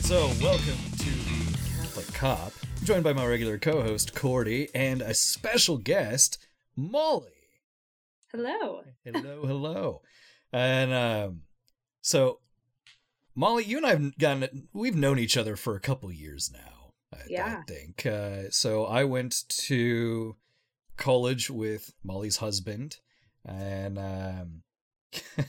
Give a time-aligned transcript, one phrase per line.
[0.00, 2.52] right, so welcome to the Catholic Cop.
[2.78, 6.38] I'm joined by my regular co-host Cordy and a special guest,
[6.76, 7.32] Molly.
[8.32, 8.82] Hello.
[9.04, 10.02] Hello, hello.
[10.52, 11.42] And um,
[12.00, 12.40] so,
[13.34, 16.92] Molly, you and I've gotten we've known each other for a couple years now.
[17.12, 17.58] I, Yeah.
[17.60, 18.06] I think.
[18.06, 20.36] Uh, so I went to
[20.96, 22.98] college with Molly's husband,
[23.44, 24.62] and um,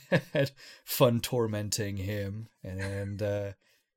[0.33, 0.51] had
[0.83, 2.47] fun tormenting him.
[2.63, 3.51] And uh,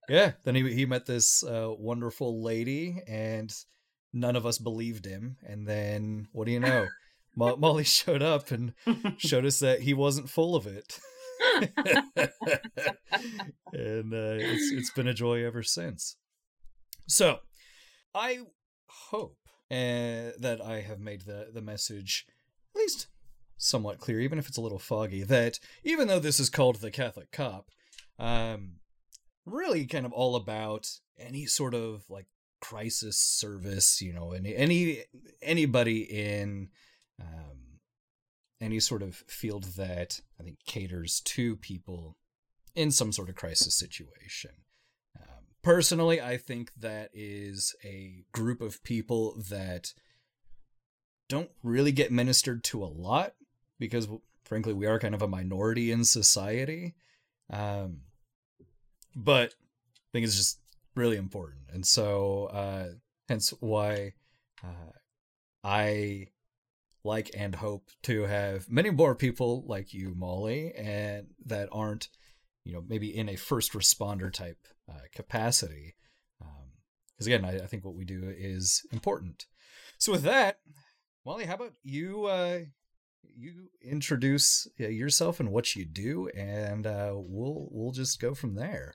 [0.09, 3.55] yeah, then he he met this uh, wonderful lady, and
[4.13, 5.37] none of us believed him.
[5.47, 6.87] And then what do you know?
[7.37, 8.73] Mo- Molly showed up and
[9.17, 10.99] showed us that he wasn't full of it.
[13.73, 16.17] and uh, it's it's been a joy ever since.
[17.07, 17.41] So,
[18.15, 18.41] I
[18.87, 19.37] hope
[19.71, 22.27] uh, that I have made the the message
[22.75, 23.09] at least
[23.57, 25.23] somewhat clear, even if it's a little foggy.
[25.23, 27.69] That even though this is called the Catholic Cop,
[28.19, 28.77] um,
[29.47, 32.27] really kind of all about any sort of like
[32.61, 34.01] crisis service.
[34.01, 35.05] You know, any any
[35.43, 36.69] anybody in
[37.21, 37.81] um,
[38.61, 42.17] any sort of field that I think caters to people
[42.75, 44.51] in some sort of crisis situation.
[45.19, 49.93] Um, personally, I think that is a group of people that
[51.29, 53.35] don't really get ministered to a lot
[53.79, 54.09] because,
[54.45, 56.95] frankly, we are kind of a minority in society.
[57.51, 58.01] Um,
[59.15, 60.61] but I think it's just
[60.95, 62.89] really important, and so uh,
[63.29, 64.15] hence why
[64.63, 64.93] uh,
[65.63, 66.29] I
[67.05, 72.09] like and hope to have many more people like you, Molly, and that aren't,
[72.65, 74.59] you know, maybe in a first responder type
[74.91, 75.97] uh, capacity.
[77.15, 79.47] Because again, I, I think what we do is important.
[79.99, 80.59] So with that,
[81.25, 82.25] Molly, how about you?
[82.25, 82.61] Uh,
[83.37, 88.55] you introduce uh, yourself and what you do, and uh, we'll we'll just go from
[88.55, 88.95] there.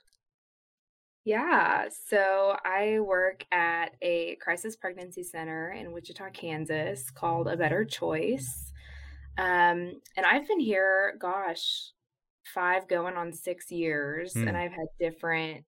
[1.24, 7.84] Yeah, so I work at a crisis pregnancy center in Wichita, Kansas called A Better
[7.84, 8.72] Choice.
[9.36, 11.90] Um, and I've been here, gosh,
[12.54, 14.48] five going on six years, Hmm.
[14.48, 15.64] and I've had different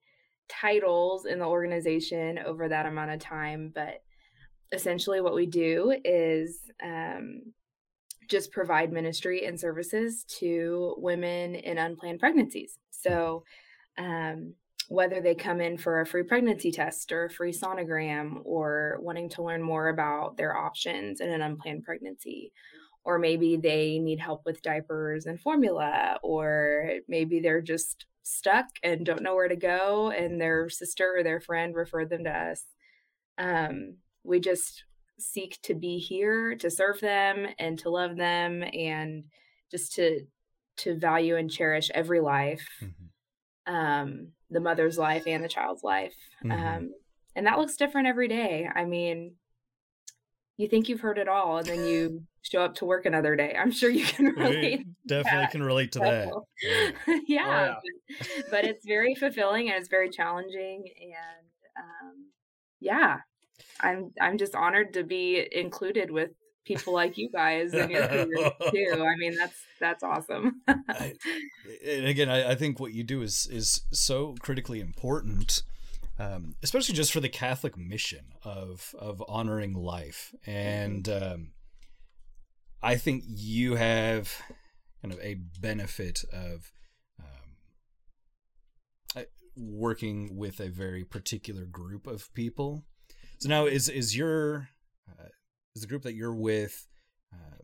[0.48, 3.70] titles in the organization over that amount of time.
[3.74, 4.02] But
[4.72, 7.52] essentially, what we do is um,
[8.28, 12.78] just provide ministry and services to women in unplanned pregnancies.
[12.91, 13.44] So,
[13.98, 14.54] um,
[14.88, 19.28] whether they come in for a free pregnancy test or a free sonogram or wanting
[19.31, 22.53] to learn more about their options in an unplanned pregnancy.
[23.04, 29.04] Or maybe they need help with diapers and formula or maybe they're just stuck and
[29.04, 32.65] don't know where to go and their sister or their friend referred them to us.
[33.38, 34.84] Um, we just
[35.19, 39.25] seek to be here to serve them and to love them and
[39.71, 40.21] just to
[40.78, 42.66] to value and cherish every life.
[42.81, 42.92] Mhm.
[43.66, 46.14] um, the mother's life and the child's life.
[46.44, 46.52] Mhm.
[46.52, 46.94] Um,
[47.34, 48.68] and that looks different every day.
[48.72, 49.36] I mean,
[50.56, 53.54] you think you've heard it all, and then you show up to work another day.
[53.58, 54.80] I'm sure you can relate.
[54.80, 56.28] We definitely can relate to that.
[56.62, 57.18] Yeah.
[57.26, 57.80] yeah, Oh,
[58.18, 60.84] But, but it's very fulfilling and it's very challenging.
[61.00, 61.46] And
[61.78, 62.26] um,
[62.80, 63.18] yeah,
[63.80, 66.30] I'm I'm just honored to be included with
[66.64, 69.04] people like you guys in your career too.
[69.04, 70.62] I mean, that's that's awesome.
[70.68, 71.14] I,
[71.86, 75.62] and again, I, I think what you do is is so critically important,
[76.18, 80.34] um, especially just for the Catholic mission of of honoring life.
[80.46, 81.50] And um,
[82.82, 84.32] I think you have
[85.00, 86.72] kind of a benefit of
[87.20, 87.56] um,
[89.16, 89.22] uh,
[89.56, 92.84] working with a very particular group of people.
[93.38, 94.68] So now, is is your
[95.08, 95.28] uh,
[95.75, 96.87] is the group that you're with?
[97.33, 97.56] Uh,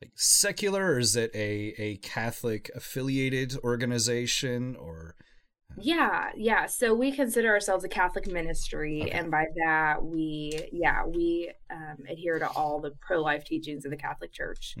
[0.00, 5.16] like secular or is it a a catholic affiliated organization or
[5.76, 6.66] Yeah, yeah.
[6.66, 9.10] So we consider ourselves a Catholic ministry, Okay.
[9.10, 13.96] and by that we, yeah, we um, adhere to all the pro-life teachings of the
[13.96, 14.74] Catholic Church.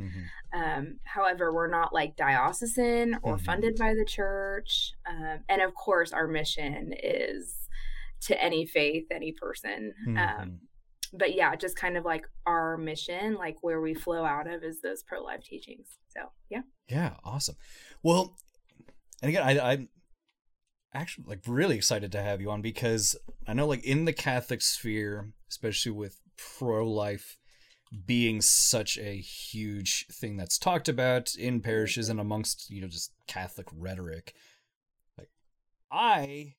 [0.54, 3.44] Um, however, we're not like diocesan or Mhm.
[3.44, 7.54] funded by the church, um, and of course, our mission is
[8.22, 9.92] to any faith, any person.
[10.06, 10.58] Um, Mhm.
[11.12, 14.80] But yeah, just kind of like our mission, like where we flow out of, is
[14.80, 15.98] those pro-life teachings.
[16.08, 16.62] So yeah.
[16.88, 17.56] yeah awesome
[18.02, 18.36] well
[19.22, 19.88] and again I, i'm
[20.94, 23.16] actually like really excited to have you on because
[23.46, 26.20] i know like in the catholic sphere especially with
[26.58, 27.36] pro-life
[28.06, 33.12] being such a huge thing that's talked about in parishes and amongst you know just
[33.26, 34.34] catholic rhetoric
[35.16, 35.30] like
[35.92, 36.54] i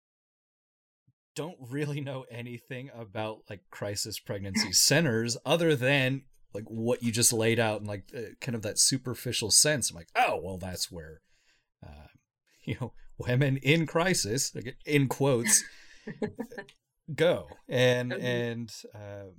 [1.36, 6.24] don't really know anything about like crisis pregnancy centers other than
[6.54, 9.90] like what you just laid out and like uh, kind of that superficial sense.
[9.90, 11.22] I'm like oh well that's where
[11.86, 12.08] uh,
[12.64, 15.64] you know women in crisis like, in quotes
[17.16, 17.48] go.
[17.68, 19.32] And and uh,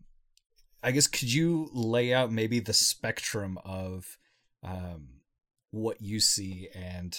[0.82, 4.18] I guess could you lay out maybe the spectrum of
[4.62, 5.20] um,
[5.70, 7.18] what you see and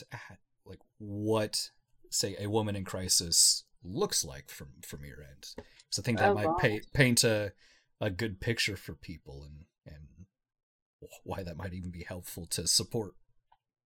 [0.66, 1.70] like what
[2.10, 5.48] say a woman in crisis looks like from from your end?
[5.56, 7.54] Because I think that Oh, might pa- paint a
[8.00, 10.06] a good picture for people and and
[11.24, 13.14] why that might even be helpful to support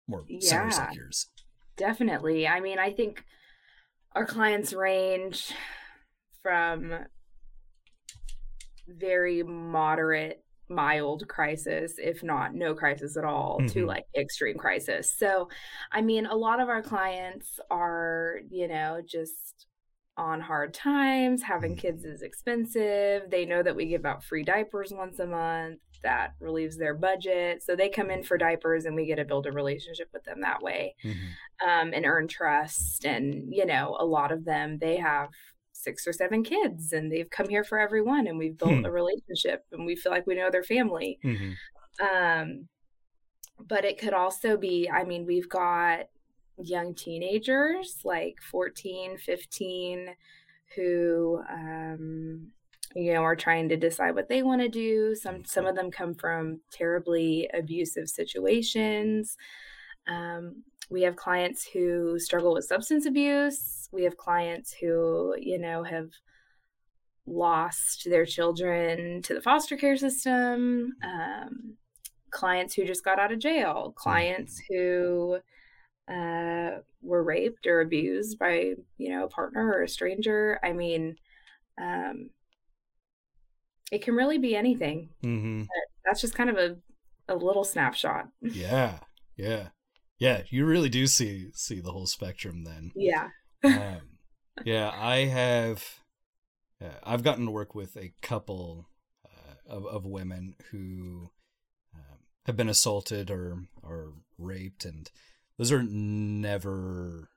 [0.08, 1.28] more centers like yours.
[1.78, 2.48] Definitely.
[2.48, 3.24] I mean, I think
[4.14, 5.54] our clients range
[6.42, 6.94] from
[8.88, 13.88] very moderate, mild crisis, if not no crisis at all, to Mhm.
[13.88, 15.12] like extreme crisis.
[15.18, 15.50] So,
[15.92, 19.68] I mean, a lot of our clients are, you know, just
[20.18, 21.44] on hard times.
[21.44, 21.80] Having Mhm.
[21.80, 23.30] kids is expensive.
[23.30, 25.82] They know that we give out free diapers once a month.
[26.04, 27.64] That relieves their budget.
[27.64, 30.42] So they come in for diapers and we get to build a relationship with them
[30.42, 31.30] that way Mhm.
[31.66, 33.06] um, and earn trust.
[33.06, 35.30] And, you know, a lot of them, they have
[35.72, 38.86] six or seven kids and they've come here for everyone and we've built Hmm.
[38.86, 41.20] a relationship and we feel like we know their family.
[41.24, 41.56] Mhm.
[42.00, 42.70] Um,
[43.60, 46.08] but it could also be, I mean, we've got
[46.62, 50.10] young teenagers like 14, 15
[50.76, 52.48] who, um,
[52.96, 55.16] you know, are trying to decide what they want to do.
[55.16, 59.38] Some some of them come from terribly abusive situations.
[60.08, 63.90] Um, we have clients who struggle with substance abuse.
[63.92, 66.10] We have clients who, you know, have
[67.26, 70.94] lost their children to the foster care system.
[71.04, 71.78] Um,
[72.30, 73.94] clients who just got out of jail.
[73.96, 75.40] Clients who
[76.08, 80.60] uh, were raped or abused by, you know, a partner or a stranger.
[80.64, 81.16] I mean,
[81.82, 82.30] um,
[83.92, 85.10] it can really be anything.
[85.24, 85.68] Mhm.
[86.06, 86.78] That's just kind of a,
[87.28, 88.30] a little snapshot.
[88.42, 89.00] Yeah,
[89.36, 89.70] yeah,
[90.20, 90.44] yeah.
[90.50, 92.92] You really do see see the whole spectrum then.
[92.96, 93.30] Yeah.
[93.64, 94.02] Um,
[94.66, 95.84] yeah, I have.
[96.84, 98.90] Uh, I've gotten to work with a couple
[99.26, 101.32] uh, of of women who
[101.96, 105.10] um, have been assaulted or or raped, and
[105.58, 107.30] those are never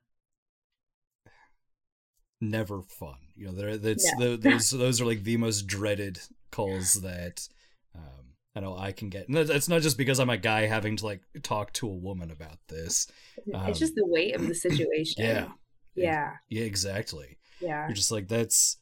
[2.40, 3.16] never fun.
[3.36, 4.36] You know, they're that's No.
[4.36, 6.20] tho- those those are like the most dreaded
[6.50, 7.48] calls that
[7.94, 9.28] um, I know I can get.
[9.28, 12.30] And it's not just because I'm a guy having to like talk to a woman
[12.30, 13.06] about this.
[13.54, 15.24] Um, it's just the weight of the situation.
[15.24, 15.48] Yeah,
[15.94, 16.32] Yeah.
[16.48, 17.38] yeah, exactly.
[17.60, 17.86] Yeah.
[17.88, 18.78] You're just like that's.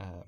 [0.00, 0.24] Um,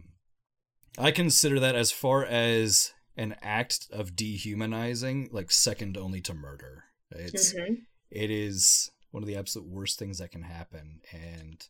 [0.99, 6.85] I consider that as far as an act of dehumanizing, like second only to murder.
[7.13, 7.83] It's Mhm.
[8.11, 11.67] It is one of the absolute worst things that can happen, and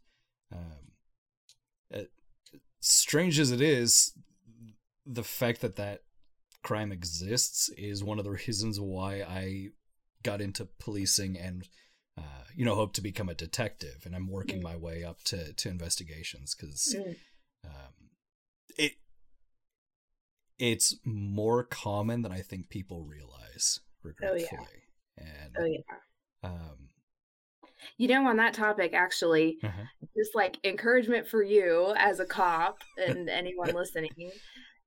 [0.53, 0.93] um,
[1.91, 2.11] it,
[2.81, 4.13] strange as it is,
[5.07, 6.03] the fact that that
[6.63, 9.69] crime exists is one of the reasons why I
[10.23, 11.67] got into policing and
[12.19, 15.55] uh, you know hope to become a detective and i'm working my way up to
[15.55, 17.17] to investigations because Mm.
[17.65, 18.11] um,
[18.77, 18.93] it
[20.59, 24.49] it's more common than i think people realize regretfully
[25.19, 25.79] Oh and Oh, yeah.
[26.43, 26.89] Um
[27.99, 29.87] You know, on that topic, actually, uh-huh.
[30.17, 34.33] just like encouragement for you as a cop and anyone listening.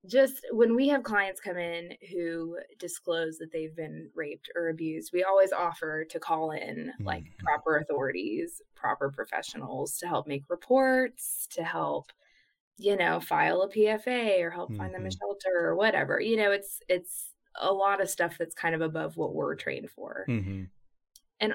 [0.07, 5.11] Just when we have clients come in who disclose that they've been raped or abused,
[5.13, 7.43] we always offer to call in like Mhm.
[7.43, 12.11] proper authorities, proper professionals to help make reports, to help,
[12.77, 15.21] you know, file a PFA or help find them a Mhm.
[15.21, 16.19] shelter or whatever.
[16.21, 19.91] You know, it's it's a lot of stuff that's kind of above what we're trained
[19.91, 20.31] for
[21.47, 21.53] Mhm.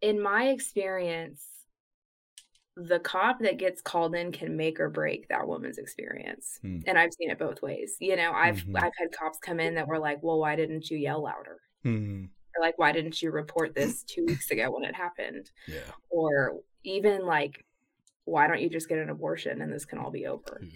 [0.00, 1.66] in my experience,
[2.76, 6.60] the cop that gets called in can make or break that woman's experience.
[6.62, 6.80] Hmm.
[6.86, 7.96] And I've seen it both ways.
[8.00, 8.74] You know, I've Mhm.
[8.76, 12.30] I've had cops come in that were like, "Well, why didn't you yell louder?" Mhm.
[12.56, 16.60] Or like, "Why didn't you report this 2 weeks ago when it happened?" yeah Or
[16.84, 17.64] even like,
[18.24, 20.68] "Why don't you just get an abortion and this can all be over?"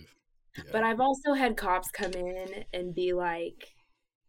[0.56, 3.71] Yeah But I've also had cops come in and be like,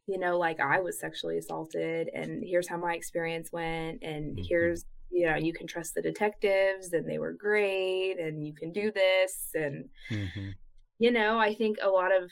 [0.07, 4.47] you know, like I was sexually assaulted and here's how my experience went and Mhm.
[4.49, 8.71] here's, you know, you can trust the detectives and they were great and you can
[8.73, 10.53] do this and Mhm.
[10.99, 12.29] you know, I think a lot of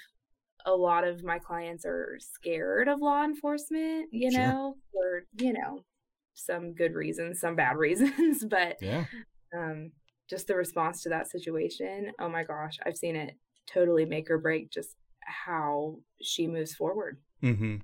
[0.65, 4.55] a lot of my clients are scared of law enforcement, you Sure.
[4.55, 5.85] know, for, you know,
[6.35, 9.05] some good reasons, some bad reasons, but yeah
[9.57, 9.91] um,
[10.29, 12.13] just the response to that situation.
[12.19, 13.37] Oh my gosh, I've seen it
[13.67, 17.21] totally make or break just how she moves forward.
[17.41, 17.77] Hmm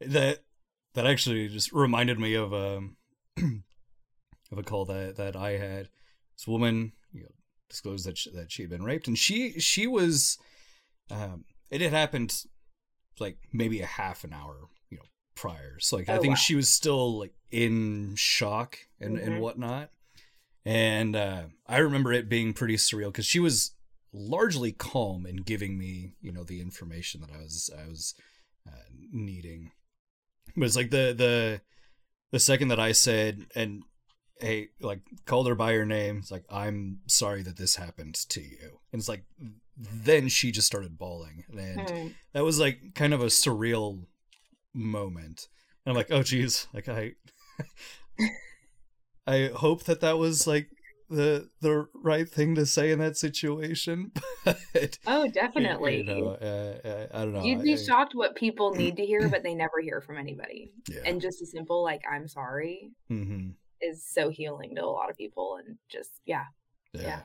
[0.00, 0.40] That
[0.94, 2.96] that actually just reminded me of um
[4.52, 5.88] of a call that that I had.
[6.36, 7.30] This woman you know,
[7.70, 10.38] disclosed that she, that she had been raped, and she she was
[11.10, 12.44] um it had happened
[13.18, 15.78] like maybe a half an hour you know prior.
[15.80, 16.42] So like I Oh, think wow.
[16.42, 19.40] she was still like in shock and and Mhm.
[19.40, 19.90] whatnot.
[20.64, 23.72] And uh, I remember it being pretty surreal because she was
[24.12, 28.14] largely calm in giving me, you know, the information that I was I was
[28.66, 28.76] uh,
[29.12, 29.72] needing.
[30.56, 31.60] But it's like the the
[32.32, 33.82] the second that I said and
[34.40, 38.40] hey, like called her by her name, it's like I'm sorry that this happened to
[38.40, 39.24] you, and it's like
[39.78, 44.04] then she just started bawling, and that was like kind of a surreal
[44.74, 45.48] moment.
[45.84, 47.12] And I'm like, oh geez, like I,
[49.26, 50.68] I hope that that was like
[51.08, 54.12] the the right thing to say in that situation.
[54.72, 55.96] But Oh, definitely.
[55.98, 57.42] you know, uh, uh, I don't know.
[57.42, 60.70] You'd be I- shocked what people need to hear, but they never hear from anybody.
[60.88, 61.00] Yeah.
[61.04, 63.50] And just a simple like "I'm sorry" hmm
[63.82, 66.44] is so healing to a lot of people, and just yeah,
[66.92, 67.02] yeah.
[67.02, 67.20] Yeah.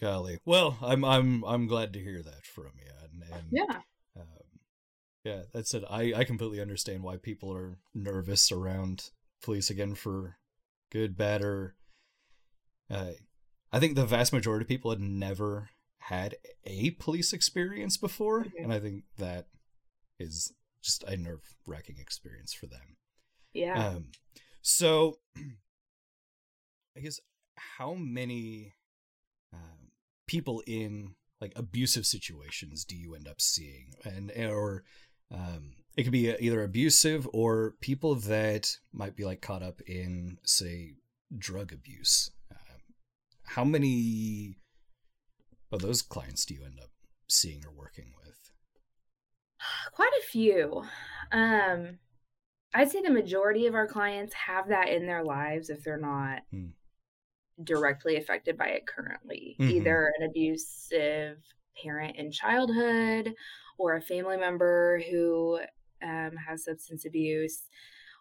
[0.00, 0.38] Golly.
[0.44, 2.90] Well, I'm I'm I'm glad to hear that from you.
[3.02, 3.78] And, and yeah,
[4.16, 4.26] um,
[5.24, 5.84] yeah, that's it.
[5.88, 9.10] I I completely understand why people are nervous around
[9.42, 10.36] police again for
[10.90, 11.74] good, bad, or.
[12.90, 13.12] Uh,
[13.72, 18.52] I think the vast majority of people had never had a police experience before, Mhm.
[18.64, 19.48] and I think that
[20.18, 20.52] is
[20.82, 22.96] just a nerve wracking experience for them.
[23.52, 23.88] yeah.
[23.88, 24.12] Um,
[24.62, 25.20] so,
[26.96, 27.20] I guess
[27.56, 28.74] how many
[29.52, 29.90] um,
[30.26, 34.84] people in like abusive situations do you end up seeing, and or
[35.30, 40.38] um, it could be either abusive or people that might be like caught up in
[40.44, 40.94] say
[41.36, 42.30] drug abuse.
[43.48, 44.56] How many
[45.72, 46.90] of those clients do you end up
[47.28, 48.50] seeing or working with?
[49.92, 50.84] Quite a few.
[51.32, 51.98] Um,
[52.74, 56.42] I'd say the majority of our clients have that in their lives if they're not
[56.50, 56.68] Hmm.
[57.64, 59.56] directly affected by it currently.
[59.58, 59.70] Mhm.
[59.70, 61.42] Either an abusive
[61.82, 63.34] parent in childhood
[63.78, 65.60] or a family member who
[66.02, 67.62] um, has substance abuse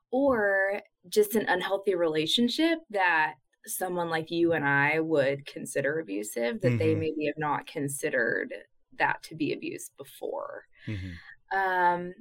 [0.10, 3.36] or just an unhealthy relationship that
[3.68, 7.00] someone like you and I would consider abusive that they Mhm.
[7.00, 8.54] maybe have not considered
[8.94, 10.66] that to be abuse before.
[10.88, 11.14] Mhm.
[11.52, 12.14] Um,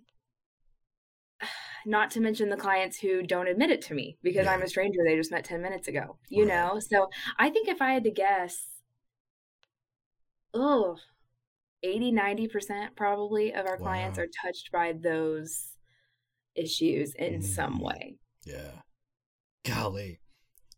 [1.86, 4.52] not to mention the clients who don't admit it to me because Yeah.
[4.52, 6.48] I'm a stranger they just met 10 minutes ago, you Right.
[6.48, 6.80] know?
[6.80, 8.82] So I think if I had to guess,
[10.54, 10.98] oh,
[11.82, 15.76] 80, 90% probably of our clients are touched by those
[16.54, 17.82] issues in some Mm.
[17.84, 18.18] way.
[18.44, 18.80] Yeah.
[19.64, 20.20] Golly.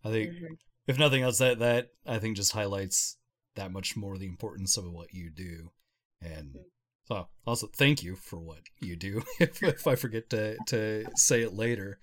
[0.04, 0.58] I think Mhm.
[0.86, 3.16] if nothing else that that I think just highlights
[3.56, 5.72] that much more the importance of what you do.
[6.20, 6.64] And Mm.
[7.06, 11.42] so also thank you for what you do if, if I forget to to say
[11.42, 11.98] it later.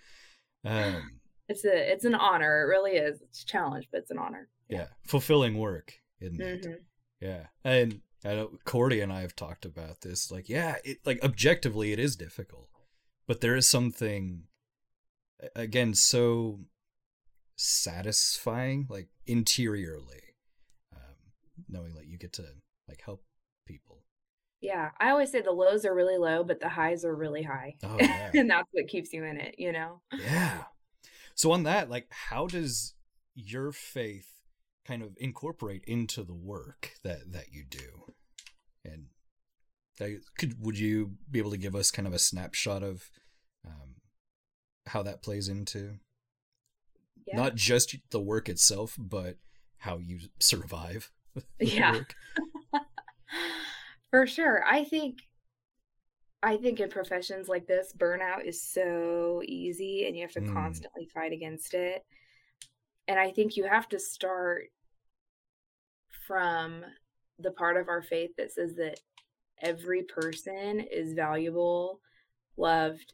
[0.64, 2.64] Um It's a it's an honor.
[2.64, 3.22] It really is.
[3.22, 4.50] It's a challenge, but it's an honor.
[4.68, 6.66] yeah, fulfilling work, isn't it?
[6.66, 6.86] Mhm.
[7.22, 7.48] Yeah.
[7.64, 10.32] And I know Cordy and I have talked about this.
[10.32, 12.70] Like, yeah, it like objectively it is difficult.
[13.28, 14.48] But there is something
[15.56, 16.66] again so
[17.56, 20.36] satisfying, like interiorly,
[20.94, 21.16] um,
[21.70, 22.46] knowing that you get to
[22.88, 23.24] like help
[23.66, 24.04] people.
[24.62, 24.92] Yeah.
[25.00, 27.76] I always say the lows are really low, but the highs are really high.
[27.84, 28.32] Oh yeah.
[28.34, 30.02] and that's what keeps you in it, you know?
[30.14, 30.64] yeah.
[31.36, 32.94] So on that, like how does
[33.36, 34.32] your faith
[34.86, 38.14] kind of incorporate into the work that that you do?
[38.84, 39.08] And
[40.00, 43.10] I, could would you be able to give us kind of a snapshot of
[43.66, 43.96] um,
[44.88, 46.00] how that plays into
[47.28, 47.38] Yeah.
[47.38, 49.38] not just the work itself, but
[49.78, 51.12] how you survive?
[51.60, 52.00] Yeah.
[54.12, 54.64] For sure.
[54.66, 55.20] I think
[56.42, 60.54] I think in professions like this, burnout is so easy and you have to Mm.
[60.54, 62.04] constantly fight against it.
[63.08, 64.68] And I think you have to start
[66.28, 66.84] from
[67.40, 69.00] the part of our faith that says that
[69.62, 72.00] every person is valuable,
[72.58, 73.14] loved,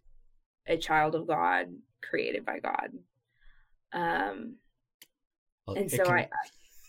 [0.67, 1.67] a child of God,
[2.03, 2.89] created by God.
[3.93, 4.55] Um
[5.67, 6.29] Well, and so can- I,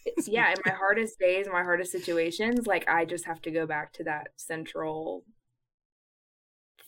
[0.05, 3.67] it's, yeah, in my hardest days, my hardest situations, like I just have to go
[3.67, 5.25] back to that central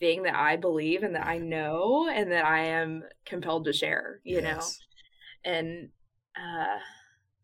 [0.01, 4.21] thing that I believe and that I know and that I am compelled to share,
[4.25, 4.81] you Yes.
[5.45, 5.51] know?
[5.53, 5.91] And
[6.37, 6.79] uh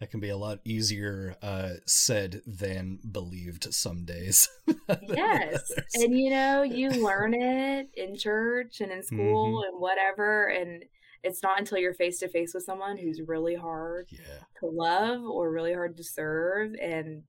[0.00, 4.49] that can be a lot easier uh, said than believed some days.
[5.03, 5.71] yes.
[5.95, 10.85] And you know, you learn it in church and in school and whatever and
[11.23, 14.21] it's not until you're face to face with someone who's really hard yeah.
[14.59, 17.23] to love or really hard to serve and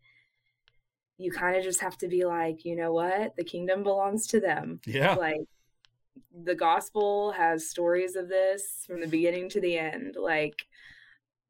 [1.17, 4.39] you kind of just have to be like you know what the kingdom belongs to
[4.39, 5.15] them Yeah.
[5.15, 5.41] like
[6.43, 10.55] the gospel has stories of this from the beginning to the end like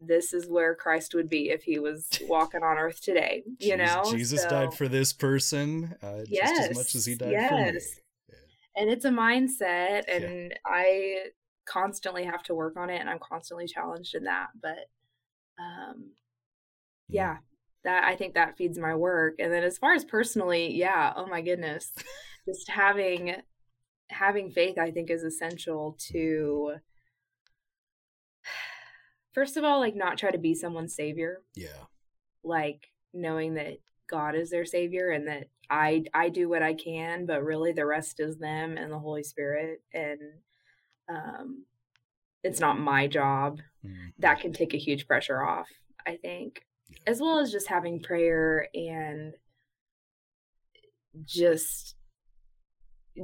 [0.01, 3.77] this is where christ would be if he was walking on earth today you Jesus-
[3.95, 7.49] know Jesus So- died for this person uh, just as much as he Yes, died
[7.49, 7.71] for me.
[7.73, 7.99] yes.
[8.75, 10.15] and it's a mindset Yeah.
[10.17, 11.17] and i
[11.71, 14.89] constantly have to work on it and i'm constantly challenged in that but
[15.59, 16.11] um
[17.07, 17.37] yeah
[17.83, 19.35] that I think that feeds my work.
[19.39, 21.91] And then as far as personally, yeah, oh my goodness.
[22.47, 23.35] Just having
[24.09, 26.73] having faith I think is essential to
[29.33, 31.41] first of all like not try to be someone's savior.
[31.55, 31.85] Yeah.
[32.43, 33.77] Like knowing that
[34.09, 37.85] God is their savior and that I I do what I can, but really the
[37.85, 40.19] rest is them and the Holy Spirit and
[41.11, 41.65] um
[42.43, 43.59] it's not my job.
[43.85, 44.09] Mm-hmm.
[44.19, 45.67] That can take a huge pressure off,
[46.07, 46.63] I think.
[47.05, 49.33] As well as just having prayer and
[51.23, 51.95] just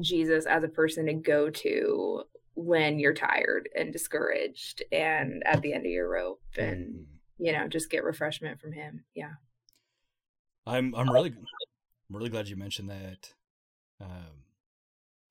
[0.01, 2.23] Jesus as a person to go to
[2.57, 7.45] when you're tired and discouraged and at the end of your rope and mm-hmm.
[7.45, 9.33] you know just get refreshment from him yeah
[10.65, 13.31] i'm i'm really i'm really glad you mentioned that
[14.01, 14.46] um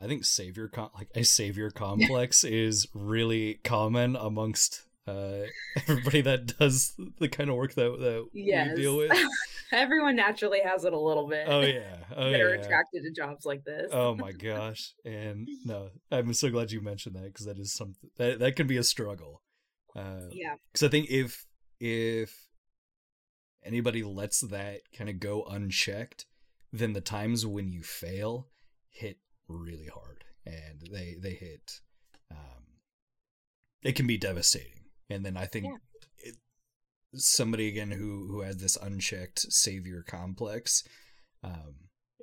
[0.00, 5.42] i think savior com- like a savior complex is really common amongst uh,
[5.76, 8.70] everybody that does the kind of work that that yes.
[8.74, 9.12] we deal with.
[9.72, 11.46] Everyone naturally has it a little bit.
[11.48, 12.44] Oh yeah, oh, that yeah.
[12.44, 13.90] are attracted to jobs like this.
[13.92, 14.94] oh my gosh!
[15.04, 18.66] And no, I'm so glad you mentioned that because that is something that that can
[18.66, 19.42] be a struggle.
[19.94, 21.46] Uh, yeah, because I think if
[21.80, 22.48] if
[23.64, 26.26] anybody lets that kind of go unchecked,
[26.72, 28.48] then the times when you fail
[28.90, 31.80] hit really hard, and they they hit.
[32.30, 32.64] Um,
[33.82, 34.76] it can be devastating
[35.08, 35.76] and then I think yeah.
[36.18, 36.36] it,
[37.14, 40.84] somebody again who who has this unchecked savior complex,
[41.42, 41.74] um,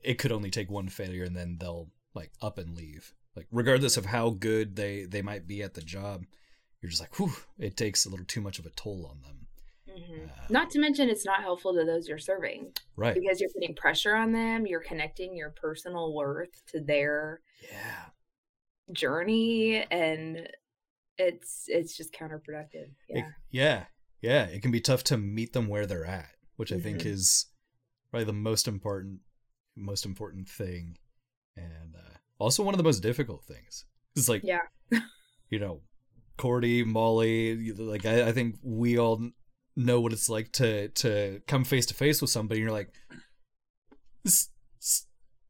[0.04, 3.14] it could only take one failure and then they'll like up and leave.
[3.36, 6.24] Like regardless of how good they they might be at the job,
[6.82, 9.43] you're just like, whew, it takes a little too much of a toll on them.
[9.98, 10.26] Mm-hmm.
[10.26, 13.14] Uh, not to mention, it's not helpful to those you're serving, right?
[13.14, 14.66] Because you're putting pressure on them.
[14.66, 18.06] You're connecting your personal worth to their yeah
[18.92, 20.48] journey, and
[21.18, 22.90] it's it's just counterproductive.
[23.10, 23.20] Yeah.
[23.20, 23.84] It, yeah.
[24.22, 24.44] Yeah.
[24.46, 26.84] It can be tough to meet them where they're at, which I mm-hmm.
[26.84, 27.48] think is
[28.10, 29.20] probably the most important
[29.76, 30.98] most important thing.
[31.56, 33.86] And uh, also one of the most difficult things.
[34.16, 34.62] It's like Yeah.
[35.50, 35.82] you know,
[36.38, 39.30] Cordy, Molly, like I, I think we all
[39.76, 42.94] know what it's like to to come face to face with somebody and you're like
[44.24, 44.50] this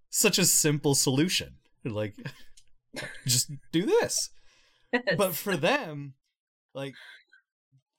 [0.10, 1.56] such a simple solution.
[1.84, 2.16] Like
[3.26, 4.30] just do this
[5.18, 6.14] but for them,
[6.74, 6.94] like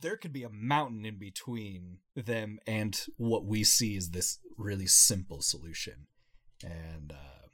[0.00, 4.87] there could be a mountain in between them and what we see is this really
[4.87, 6.06] simple solution.
[6.62, 7.48] And uh,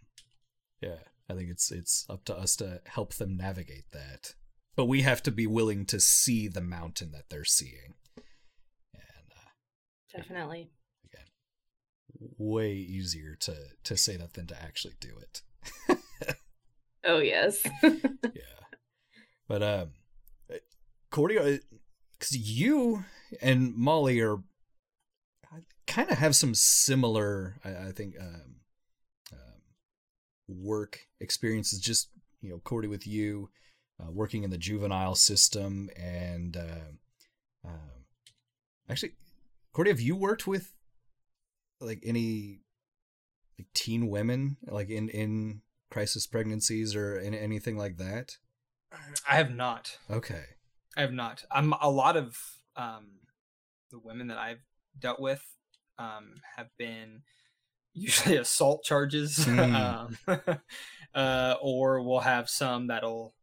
[0.81, 4.35] yeah, I think it's it's up to us to help them navigate that.
[4.77, 7.95] But we have to be willing to see the mountain that they're seeing.
[10.15, 10.71] Uh, definitely
[11.05, 11.27] again,
[12.39, 15.43] way easier to to say that than to actually do it.
[17.05, 17.63] oh yes.
[17.83, 18.61] yeah.
[19.49, 19.91] But um,
[21.11, 23.05] Cordy, because uh, you
[23.43, 24.39] and Molly are
[25.91, 28.57] kind of have some similar, I, I think, um,
[29.33, 29.61] um,
[30.49, 31.81] work experiences.
[31.81, 32.09] Just
[32.41, 33.51] you know, Cordy with you
[34.01, 38.05] uh, working in the juvenile system, and uh, um,
[38.89, 39.13] actually,
[39.73, 40.73] Cordy, have you worked with
[41.81, 42.61] like any
[43.59, 48.37] like teen women, like in in crisis pregnancies or in, anything like that?
[49.29, 49.99] I have not.
[50.11, 50.43] Okay.
[50.97, 51.45] I have not.
[51.51, 52.37] I'm a lot of
[52.77, 53.21] um,
[53.91, 54.63] the women that I've
[54.99, 55.45] dealt with
[55.99, 57.23] um, have been
[57.95, 60.19] usually assault charges, mm.
[60.29, 60.41] um,
[61.15, 63.35] uh, or we'll have some that'll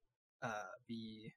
[0.42, 1.34] uh, be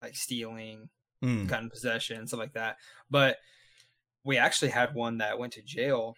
[0.00, 0.88] like stealing,
[1.24, 1.48] mm.
[1.48, 2.76] gun possession, stuff like that.
[3.10, 3.38] But
[4.26, 6.16] we actually had one that went to jail.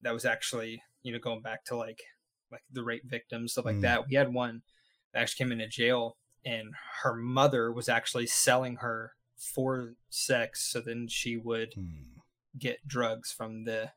[0.00, 2.00] That was actually you know going back to like
[2.50, 3.82] like the rape victims stuff like mm.
[3.82, 4.08] that.
[4.08, 4.62] We had one
[5.12, 10.80] that actually came into jail and her mother was actually selling her for sex so
[10.80, 12.18] then she would hmm.
[12.58, 13.90] get drugs from the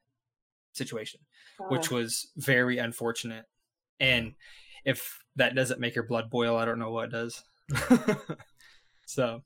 [0.74, 1.20] situation
[1.60, 1.66] oh.
[1.66, 3.46] which was very unfortunate
[4.00, 4.34] and
[4.84, 7.44] if that doesn't make your blood boil i don't know what does
[9.06, 9.44] so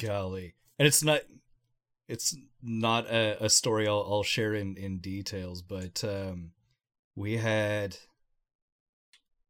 [0.00, 1.20] golly and it's not
[2.08, 6.52] it's not a, a story I'll, I'll share in in details but um
[7.14, 7.96] we had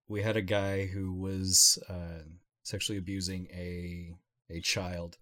[0.08, 2.24] we had a guy who was uh,
[2.62, 4.14] sexually abusing a
[4.50, 5.18] a child,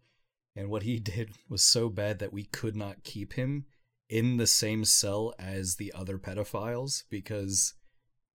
[0.57, 3.67] and what he did was so bad that we could not keep him
[4.09, 7.75] in the same cell as the other pedophiles because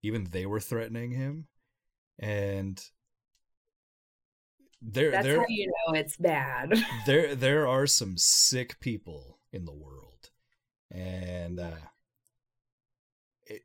[0.02, 1.48] even they were threatening him,
[2.18, 2.82] and
[4.82, 6.74] there that's there, how you know it's bad.
[7.06, 10.30] there there are some sick people in the world,
[10.90, 11.70] and uh,
[13.46, 13.62] it,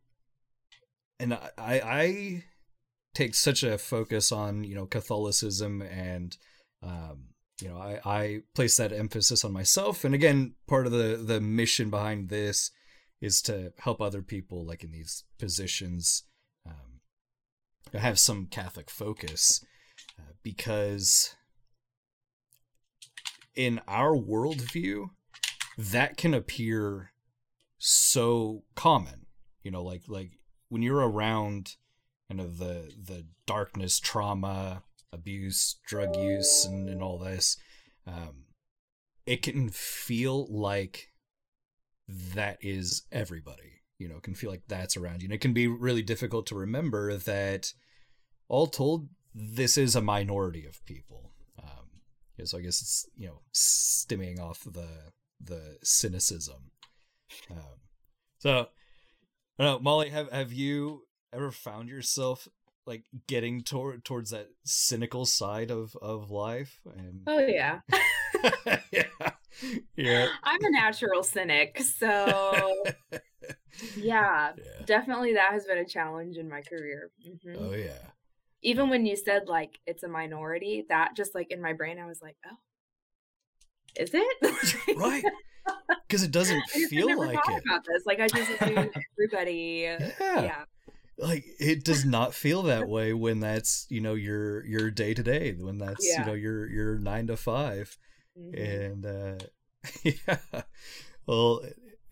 [1.20, 2.44] and I I
[3.14, 6.38] take such a focus on you know Catholicism and
[6.84, 10.04] um, you know, I, I place that emphasis on myself.
[10.04, 12.72] And again, part of the, the mission behind this
[13.22, 16.24] is to help other people like in these positions
[16.66, 17.02] um,
[17.94, 19.64] have some Catholic focus
[20.44, 21.36] because
[23.56, 25.10] in our worldview,
[25.78, 27.12] that can appear
[27.78, 29.26] so common.
[29.64, 30.32] You know, like like
[30.70, 31.76] when you're around
[32.30, 37.58] you know the the darkness, trauma, abuse, drug use, and, and all this,
[38.08, 38.46] um,
[39.26, 41.10] it can feel like
[42.08, 43.82] that is everybody.
[43.98, 45.28] You know, can feel like that's around you.
[45.28, 47.74] And it can be really difficult to remember that
[48.48, 51.32] all told, this is a minority of people.
[51.62, 51.88] Um,
[52.38, 55.12] yeah, so I guess it's, you know, stemming off the
[55.44, 56.72] the cynicism.
[57.50, 57.80] Um,
[58.40, 58.68] so,
[59.60, 62.48] I don't know, Molly, have have you ever found yourself
[62.86, 66.80] like getting toward towards that cynical side of of life?
[66.98, 67.80] And Oh yeah.
[68.92, 69.32] yeah,
[69.96, 72.74] yeah, I'm a natural cynic, so
[73.98, 74.86] yeah, yeah.
[74.86, 77.12] definitely that has been a challenge in my career.
[77.26, 77.58] Mhm.
[77.60, 78.12] Oh yeah.
[78.64, 82.06] Even when you said like it's a minority, that just like in my brain, I
[82.06, 82.58] was like, oh,
[83.96, 84.98] is it?
[84.98, 85.24] right
[86.08, 88.04] because it doesn't feel like it about this.
[88.06, 89.82] Like I just assumed everybody.
[89.84, 90.12] yeah.
[90.20, 90.64] Yeah.
[91.18, 95.22] like it does not feel that way when that's you know your your day to
[95.24, 96.22] day when that's Yeah.
[96.22, 97.96] you know your your nine to five
[98.40, 98.92] Mhm.
[98.94, 99.46] and uh
[100.04, 100.62] yeah
[101.28, 101.62] well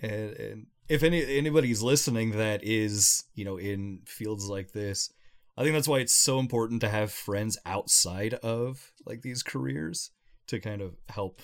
[0.02, 5.12] and, and if any anybody's listening that is you know in fields like this
[5.60, 10.10] i think that's why it's so important to have friends outside of like these careers
[10.48, 11.42] to kind of help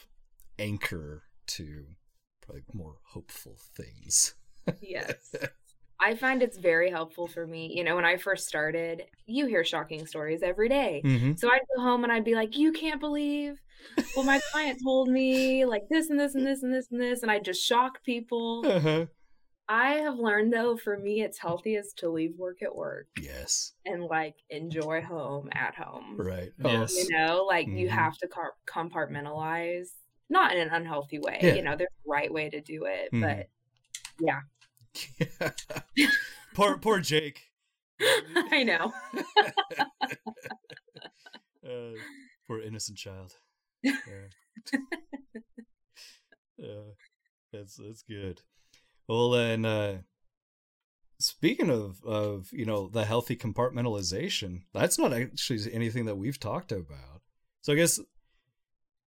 [0.57, 1.85] anchor to
[2.41, 4.33] probably more hopeful things
[4.81, 5.35] Yes.
[5.99, 7.71] I find it's very helpful for me.
[7.73, 11.01] You know, when I first started, you hear shocking stories every day.
[11.05, 11.33] mm-hmm.
[11.37, 13.61] So I'd go home and I'd be like, You can't believe
[14.13, 17.21] what my client told me, like this and this and this and this and this.
[17.21, 18.63] And I just shock people.
[18.67, 19.05] uh-huh.
[19.67, 24.03] I have learned though, for me, it's healthiest to leave work at work yes and
[24.03, 26.15] like enjoy home at home.
[26.17, 26.95] right Yes.
[26.95, 27.91] You know, like you Mhm.
[27.91, 28.27] have to
[28.67, 29.89] compartmentalize,
[30.29, 31.39] not in an unhealthy way.
[31.41, 31.53] Yeah.
[31.55, 33.21] You know, there's a right way to do it, Mhm.
[33.21, 33.49] but
[34.19, 34.41] yeah,
[36.53, 37.51] poor poor Jake.
[37.99, 38.93] I know.
[41.65, 41.91] uh,
[42.47, 43.33] poor innocent child.
[43.83, 43.93] Yeah.
[46.63, 46.91] uh,
[47.51, 48.41] that's that's good.
[49.07, 49.97] Well, then, uh,
[51.19, 56.71] speaking of of you know the healthy compartmentalization, that's not actually anything that we've talked
[56.71, 57.21] about.
[57.61, 57.99] So I guess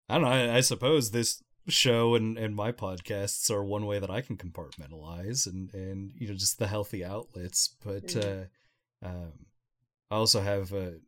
[0.09, 0.29] I don't know.
[0.29, 4.37] I, I suppose this show and and my podcasts are one way that I can
[4.37, 7.75] compartmentalize and and you know just the healthy outlets.
[7.83, 8.43] But uh,
[9.03, 9.47] um,
[10.09, 10.99] I also have a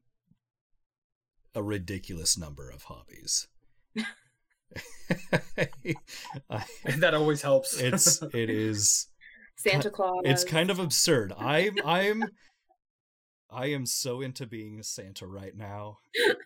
[1.56, 3.48] a ridiculous number of hobbies.
[6.50, 6.64] I,
[6.98, 7.80] that always helps.
[7.80, 9.08] it's it is
[9.56, 10.22] Santa Claus.
[10.26, 11.34] it's kind of absurd.
[11.38, 12.24] I'm I'm
[13.52, 15.98] I am so into being a Santa right now.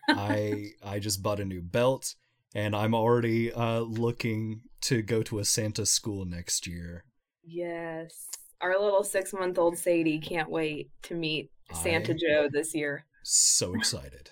[0.08, 2.14] I I just bought a new belt
[2.54, 7.04] and I'm already uh looking to go to a Santa school next year.
[7.44, 8.28] Yes.
[8.60, 13.04] Our little six month old Sadie can't wait to meet Santa I- Joe this year.
[13.22, 14.30] So excited.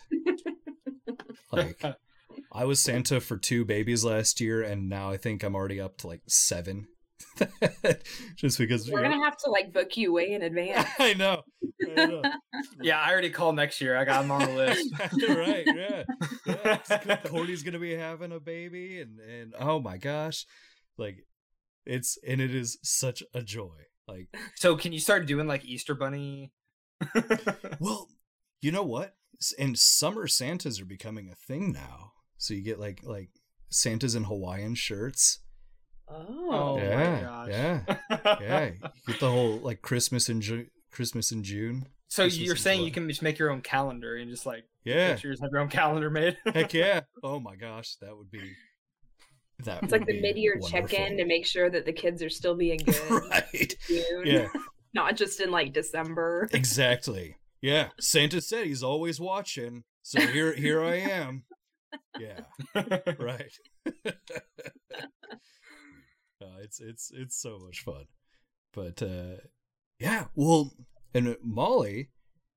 [1.50, 1.82] like
[2.54, 5.96] I was Santa for two babies last year and now I think I'm already up
[5.98, 6.86] to like 7.
[8.36, 10.88] just because We're know- gonna have to like book you way in advance.
[10.98, 11.42] I know.
[11.96, 12.22] I know.
[12.82, 13.96] yeah, I already called next year.
[13.96, 14.92] I got him on the list.
[15.28, 16.02] right, yeah.
[17.06, 17.16] yeah.
[17.26, 20.44] Cordy's gonna be having a baby, and and oh my gosh,
[20.98, 21.24] like
[21.86, 23.76] it's and it is such a joy.
[24.06, 26.52] Like, so can you start doing like Easter bunny?
[27.80, 28.08] well,
[28.60, 29.14] you know what?
[29.40, 32.12] S- And summer Santas are becoming a thing now.
[32.42, 33.30] So you get like like
[33.70, 35.38] Santas in Hawaiian shirts.
[36.08, 36.26] Oh.
[36.50, 37.48] Oh my yeah, gosh.
[37.48, 37.80] yeah,
[38.40, 38.64] yeah.
[38.66, 41.86] You get the whole like Christmas in Ju- Christmas in June.
[42.08, 44.64] So Christmas you're in saying you can just make your own calendar and just like
[44.84, 46.36] Yeah, pictures, have your own calendar made?
[46.52, 47.02] heck yeah.
[47.22, 48.54] Oh my gosh, that would be.
[49.60, 52.28] That It's like the mid year check in to make sure that the kids are
[52.28, 53.10] still being good.
[53.30, 53.76] right.
[53.86, 54.48] June, Yeah,
[54.92, 56.48] Not just in like December.
[56.50, 57.36] exactly.
[57.60, 61.44] Yeah, Santa said he's always watching, so here here I am.
[62.18, 62.40] Yeah,
[63.18, 63.52] right.
[64.06, 64.10] uh,
[66.62, 68.06] it's it's it's so much fun,
[68.72, 69.36] but uh
[69.98, 70.26] yeah.
[70.34, 70.72] Well,
[71.14, 72.10] and Molly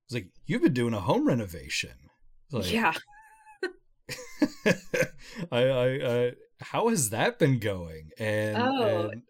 [0.08, 1.92] was like, "You've been doing a home renovation."
[2.50, 2.92] Like, yeah.
[5.52, 8.10] I, I, uh, how has that been going?
[8.18, 9.22] And, Oh, and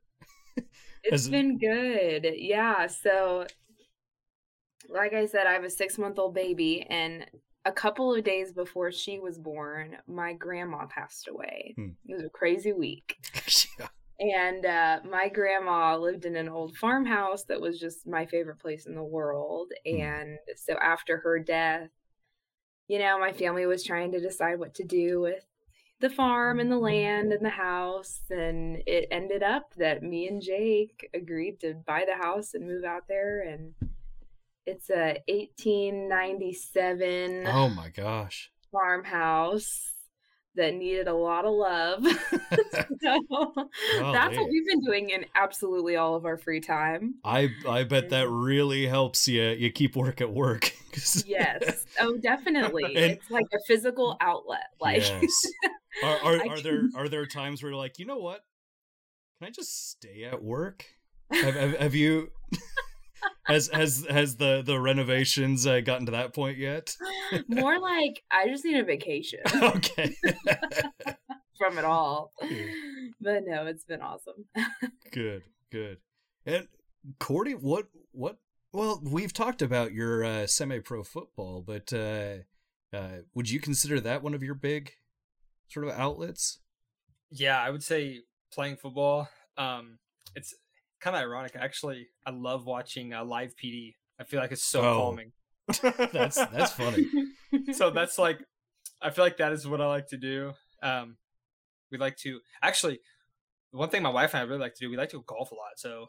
[1.02, 2.26] It's been good.
[2.36, 2.86] Yeah.
[2.88, 3.46] So,
[4.88, 7.26] like I said, I have a six month old baby, and
[7.66, 11.74] a couple of days before she was born, my grandma passed away.
[11.76, 11.90] Hmm.
[12.06, 13.18] It was a crazy week.
[13.78, 13.88] yeah.
[14.18, 18.86] And uh, my grandma lived in an old farmhouse that was just my favorite place
[18.86, 19.72] in the world.
[19.86, 20.00] Hmm.
[20.00, 21.90] And so after her death,
[22.86, 25.44] you know, my family was trying to decide what to do with
[25.98, 28.20] the farm and the land and the house.
[28.30, 32.84] And it ended up that me and Jake agreed to buy the house and move
[32.84, 33.40] out there.
[33.40, 33.74] And
[34.66, 38.50] it's a 1897 Oh my gosh.
[38.72, 39.92] farmhouse
[40.56, 42.02] that needed a lot of love.
[42.02, 42.10] so
[44.12, 47.16] that's what we've been doing in absolutely all of our free time.
[47.24, 50.72] I I bet that really helps you you keep work at work.
[51.26, 51.84] Yes.
[52.00, 52.84] Oh, definitely.
[52.84, 54.66] And- it's like a physical outlet.
[54.80, 55.46] Like yes.
[56.02, 58.40] Are are, are there are there times where you're like, you know what?
[59.38, 60.84] Can I just stay at work?
[61.30, 62.30] Have, have, have you
[63.46, 66.96] has has has the the renovations uh, gotten to that point yet?
[67.48, 70.14] more like I just need a vacation okay.
[71.58, 72.32] from it all.
[72.42, 72.66] Yeah.
[73.20, 74.46] But no, it's been awesome.
[75.12, 75.42] good.
[75.70, 75.98] Good.
[76.44, 76.66] And
[77.20, 78.38] Cordy, what what?
[78.72, 82.38] Well, we've talked about your uh, semi-pro football, but uh,
[82.92, 84.92] uh, would you consider that one of your big
[85.68, 86.58] sort of outlets?
[87.30, 89.28] Yeah, I would say playing football.
[89.56, 89.98] Um,
[90.34, 90.54] it's
[91.00, 91.56] kind of ironic.
[91.56, 93.94] Actually, I love watching uh, live PD.
[94.18, 95.32] I feel like it's so Oh, calming.
[96.12, 97.06] That's that's funny.
[97.72, 98.38] so that's like,
[99.02, 100.52] I feel like that is what I like to do.
[100.82, 101.16] Um,
[101.90, 103.00] we like to actually.
[103.72, 105.50] One thing my wife and I really like to do, we like to go golf
[105.50, 105.72] a lot.
[105.76, 106.06] So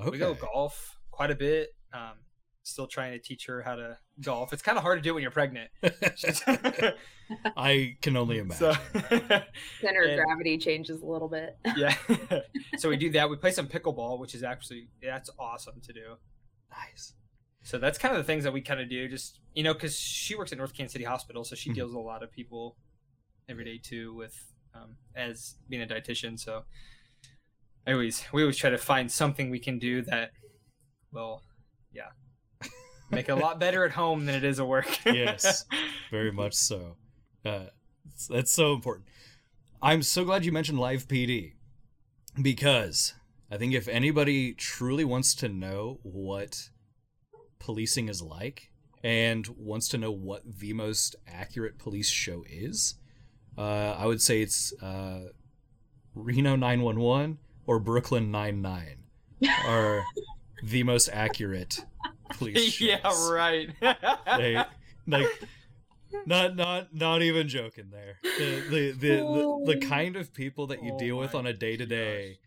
[0.00, 0.10] Okay.
[0.10, 1.68] we go golf quite a bit.
[1.94, 2.18] Um,
[2.66, 4.52] still trying to teach her how to golf.
[4.52, 5.70] It's kind of hard to do when you're pregnant.
[7.56, 8.56] I can only imagine.
[8.58, 8.72] so
[9.80, 11.56] Center of And- gravity changes a little bit.
[11.76, 11.94] yeah.
[12.78, 13.28] so we do that.
[13.30, 16.16] We play some pickleball, which is actually that's awesome to do.
[16.70, 17.14] nice.
[17.62, 19.08] So that's kind of the things that we kind of do.
[19.08, 21.74] Just you know, because she works at North Kansas City Hospital, so she Mhm.
[21.74, 22.76] deals with a lot of people
[23.48, 24.34] every day too, with
[24.74, 26.38] um, as being a dietitian.
[26.38, 26.64] So
[27.86, 30.30] anyways, we always try to find something we can do that
[31.12, 31.42] will,
[31.92, 32.10] yeah,
[33.10, 34.86] make it a lot better at home than it is at work.
[35.06, 35.64] Yes.
[36.10, 36.96] Very much so.
[37.44, 37.66] Uh,
[38.28, 39.06] that's so important.
[39.82, 41.52] I'm so glad you mentioned live PD
[42.40, 43.14] because
[43.50, 46.70] I think if anybody truly wants to know what
[47.58, 48.70] policing is like
[49.02, 52.94] and wants to know what the most accurate police show is,
[53.56, 55.28] uh, I would say it's uh,
[56.14, 59.04] Reno 911 or Brooklyn 99
[59.66, 60.04] are
[60.62, 61.84] the most accurate
[62.38, 62.80] shows.
[62.80, 63.70] yeah, right.
[64.38, 64.62] They,
[65.06, 65.26] like
[66.26, 68.18] not not not even joking there.
[68.22, 69.88] The the the, the, the oh.
[69.88, 72.38] kind of people that you Oh deal with on a day to day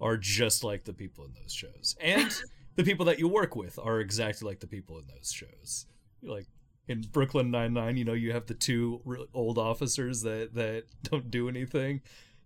[0.00, 1.96] are just like the people in those shows.
[2.00, 2.32] And
[2.76, 5.86] the people that you work with are exactly like the people in those shows.
[6.22, 6.46] Like
[6.88, 9.00] in brooklyn 99 you know you have the two
[9.32, 12.00] old officers that that don't do anything.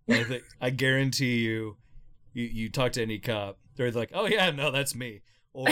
[0.08, 1.78] I think i guarantee you
[2.32, 5.22] you, you talk to any cop they're like oh yeah no that's me.
[5.52, 5.68] Or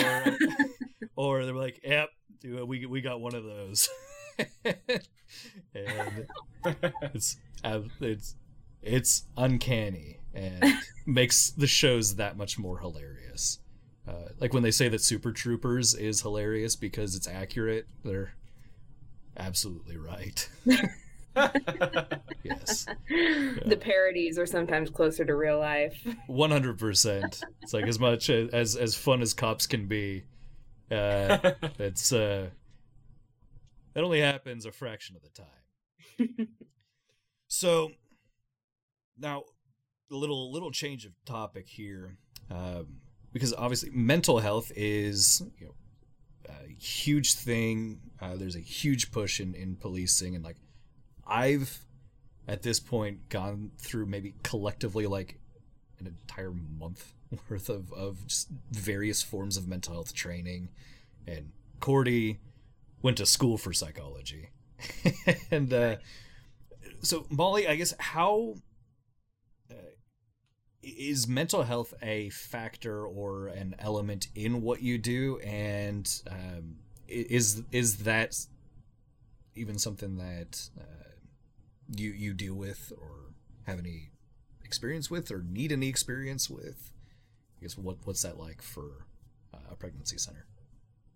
[1.16, 2.08] or they're like yep
[2.42, 3.88] we we got one of those
[4.64, 6.26] and
[7.14, 8.34] it's uh, it's
[8.82, 10.62] it's uncanny and
[11.06, 13.60] makes the shows that much more hilarious.
[14.06, 18.34] Uh, like when they say that Super Troopers is hilarious because it's accurate, they're
[19.36, 20.48] absolutely right.
[22.42, 25.96] Yes, The parodies are sometimes closer to real life.
[26.26, 27.42] one hundred percent.
[27.62, 30.24] It's like as much as, as as fun as cops can be.
[30.90, 31.38] Uh,
[31.78, 32.48] it's uh,
[33.94, 36.48] that only happens a fraction of the time.
[37.48, 37.90] so
[39.18, 39.42] now
[40.10, 42.18] a little little change of topic here
[42.50, 43.00] um,
[43.32, 45.74] because obviously mental health is you know
[46.48, 50.56] a huge thing uh, there's a huge push in, in policing and like
[51.26, 51.84] i've
[52.46, 55.38] at this point gone through maybe collectively like
[55.98, 57.14] an entire month
[57.48, 60.68] worth of, of just various forms of mental health training.
[61.26, 62.40] And cordy
[63.02, 64.50] went to school for psychology.
[65.50, 65.96] And uh,
[67.00, 68.54] so molly i guess how
[69.70, 69.74] uh,
[70.84, 75.38] is mental health a factor or an element in what you do?
[75.38, 76.76] And um,
[77.08, 78.34] is is that
[79.54, 81.10] even something that uh,
[81.96, 83.32] you you deal with or
[83.66, 84.10] have any
[84.64, 86.90] experience with or need any experience with
[87.64, 89.06] guess what what's that like for
[89.54, 90.44] uh, a pregnancy center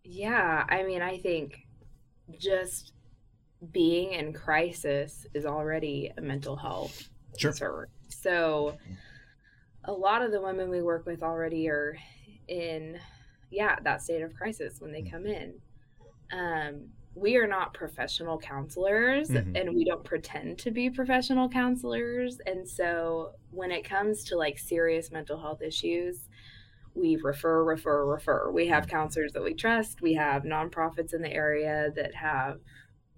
[0.04, 1.66] Yeah, I mean, I think
[2.38, 2.92] just
[3.72, 7.50] being in crisis is already a mental health Sure.
[7.50, 7.86] concern.
[8.08, 8.78] So
[9.84, 11.96] a lot of the women we work with already are
[12.48, 12.98] in
[13.50, 15.10] yeah, that state of crisis when they Mm.
[15.10, 15.54] come in.
[16.32, 19.56] Um we are not professional counselors Mhm.
[19.56, 22.38] and we don't pretend to be professional counselors.
[22.46, 26.27] And so when it comes to like serious mental health issues,
[26.98, 28.50] we refer, refer, refer.
[28.50, 30.02] We have counselors that we trust.
[30.02, 32.60] We have nonprofits in the area that have,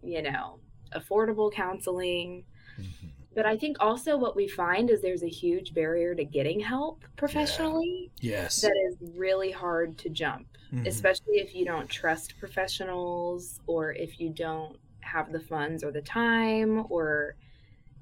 [0.03, 0.61] you know,
[0.95, 2.45] affordable counseling.
[2.79, 3.11] Mhm.
[3.35, 7.05] But I think also what we find is there's a huge barrier to getting help
[7.17, 8.61] professionally Yes.
[8.61, 10.87] that is really hard to jump Mhm.
[10.87, 16.03] especially if you don't trust professionals or if you don't have the funds or the
[16.03, 17.35] time or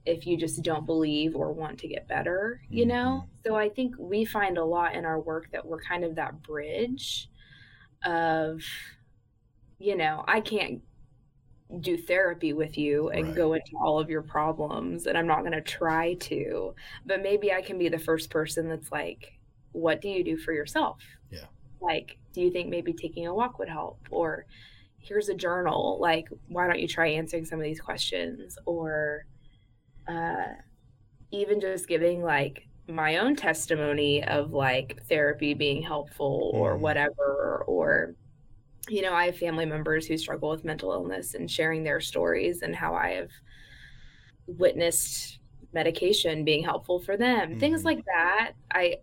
[0.06, 2.90] if you just don't believe or want to get better, you mm-hmm.
[2.90, 3.24] know?
[3.44, 6.42] So I think we find a lot in our work that we're kind of that
[6.42, 7.28] bridge
[8.04, 8.62] of,
[9.78, 10.82] you know, I can't
[11.80, 13.36] do therapy with you and Right.
[13.36, 17.52] go into all of your problems and I'm not going to try to, but maybe
[17.52, 19.38] I can be the first person that's like,
[19.72, 21.02] what do you do for yourself?
[21.30, 21.44] Yeah.
[21.80, 23.98] Like, do you think maybe taking a walk would help?
[24.10, 24.46] Or
[24.98, 25.98] here's a journal.
[26.00, 28.56] Like, why don't you try answering some of these questions?
[28.64, 29.26] Or
[30.08, 30.54] uh,
[31.30, 36.80] even just giving like my own testimony of like therapy being helpful or Mhm.
[36.80, 37.64] whatever.
[37.66, 38.14] Or,
[38.88, 42.62] you know, I have family members who struggle with mental illness and sharing their stories
[42.62, 43.30] and how I have
[44.46, 45.38] witnessed
[45.72, 47.58] medication being helpful for them.
[47.58, 47.84] Things Mhm.
[47.84, 48.54] like that.
[48.72, 48.98] I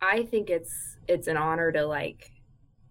[0.00, 2.32] I think it's it's an honor to like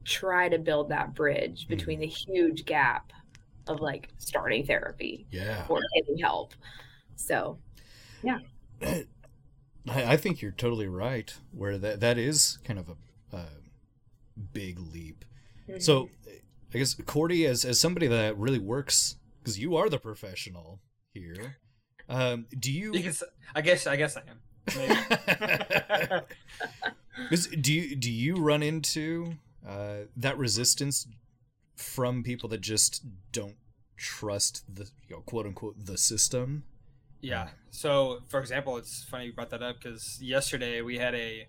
[0.06, 3.12] try to build that bridge between the huge gap
[3.68, 5.66] of like starting therapy yeah.
[5.70, 6.54] or getting help.
[7.16, 7.60] So
[8.24, 8.40] yeah.
[9.90, 11.34] I think you're totally right.
[11.52, 13.46] Where that that is kind of a, a
[14.54, 15.26] big leap.
[15.80, 16.10] So,
[16.74, 20.80] I guess Cordy, as as somebody that really works, because you are the professional
[21.14, 21.58] here.
[22.10, 22.94] Um, do you?
[22.94, 23.24] You can s-
[23.56, 24.40] I guess I guess I am.
[27.32, 27.62] Maybe.
[27.62, 29.34] Do you do you run into
[29.68, 31.08] uh, that resistance
[31.76, 33.56] from people that just don't
[33.98, 36.64] trust the you know, quote unquote the system?
[37.22, 37.50] Yeah.
[37.70, 41.48] So, for example, it's funny you brought that up because yesterday we had a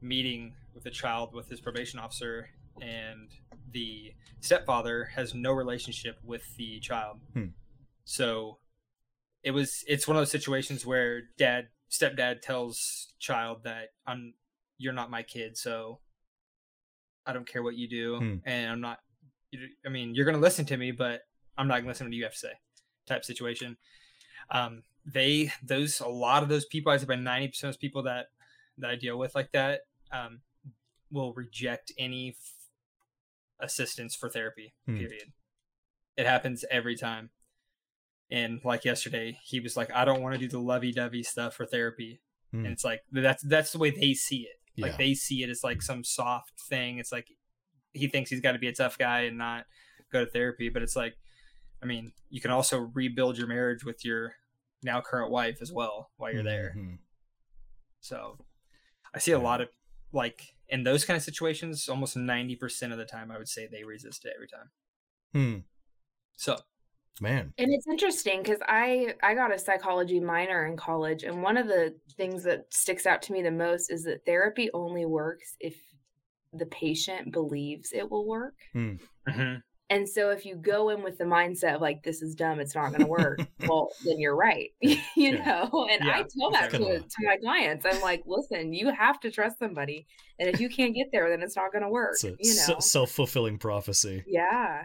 [0.00, 2.48] meeting with a child with his probation officer,
[2.80, 3.30] and
[3.70, 7.20] the stepfather has no relationship with the child.
[7.34, 7.46] Hmm.
[8.04, 8.58] So,
[9.42, 14.34] it was it's one of those situations where dad stepdad tells child that I'm
[14.78, 16.00] you're not my kid, so
[17.26, 18.36] I don't care what you do, Hmm.
[18.46, 18.98] and I'm not.
[19.84, 21.20] I mean, you're gonna listen to me, but
[21.58, 22.52] I'm not gonna listen to what you have to say.
[23.06, 23.76] Type situation
[24.50, 27.78] um, they those a lot of those people, I say about ninety percent of those
[27.78, 28.26] people that
[28.78, 30.40] that I deal with like that, um,
[31.10, 32.54] will reject any f-
[33.60, 34.74] assistance for therapy.
[34.86, 34.98] Hmm.
[34.98, 35.32] Period.
[36.16, 37.30] It happens every time.
[38.30, 41.66] And like yesterday, he was like, "I don't want to do the lovey-dovey stuff for
[41.66, 42.64] therapy," Hmm.
[42.64, 44.56] and it's like that's that's the way they see it.
[44.80, 44.96] Like Yeah.
[44.98, 46.98] they see it as like some soft thing.
[46.98, 47.28] It's like
[47.92, 49.66] he thinks he's got to be a tough guy and not
[50.10, 51.14] go to therapy, but it's like,
[51.82, 54.34] I mean, you can also rebuild your marriage with your
[54.82, 56.74] now current wife as well while you're there.
[56.76, 56.98] Mhm.
[58.00, 58.38] So
[59.14, 59.68] I see a lot of
[60.12, 63.66] like in those kind of situations, almost ninety percent of the time, I would say
[63.66, 64.70] they resist it every time.
[65.32, 65.58] Hmm.
[66.36, 66.58] So
[67.20, 67.52] Man.
[67.58, 71.68] And it's interesting because I I got a psychology minor in college, and one of
[71.68, 75.76] the things that sticks out to me the most is that therapy only works if
[76.52, 78.54] the patient believes it will work.
[79.92, 82.74] And so if you go in with the mindset of like this is dumb, it's
[82.74, 85.44] not going to work, well then you're right, you Yeah.
[85.44, 85.86] know.
[85.90, 87.84] And I tell that to, to my clients.
[87.84, 90.06] I'm like, listen, you have to trust somebody,
[90.38, 92.14] and if you can't get there, then it's not going to work.
[92.14, 92.80] It's a You know.
[92.80, 94.24] self fulfilling prophecy.
[94.26, 94.84] yeah.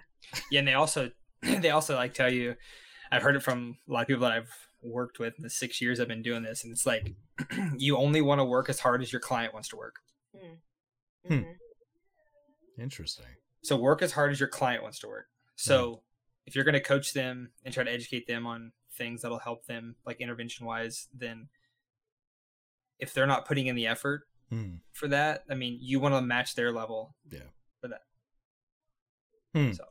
[0.51, 1.09] yeah, and they also
[1.41, 2.55] they also like tell you,
[3.11, 5.81] I've heard it from a lot of people that I've worked with in the six
[5.81, 7.13] years I've been doing this, and it's like
[7.77, 9.95] you only want to work as hard as your client wants to work.
[10.35, 11.33] Hmm.
[11.33, 11.53] Mhm.
[12.79, 13.25] Interesting.
[13.63, 15.27] So work as hard as your client wants to work.
[15.55, 16.01] So
[16.45, 19.65] if you're going to coach them and try to educate them on things that'll help
[19.65, 21.49] them, like intervention wise, then
[22.99, 24.75] if they're not putting in the effort Hmm.
[24.93, 27.15] for that, I mean, you want to match their level.
[27.29, 27.49] Yeah.
[27.81, 28.01] For that.
[29.53, 29.73] Hmm.
[29.73, 29.83] So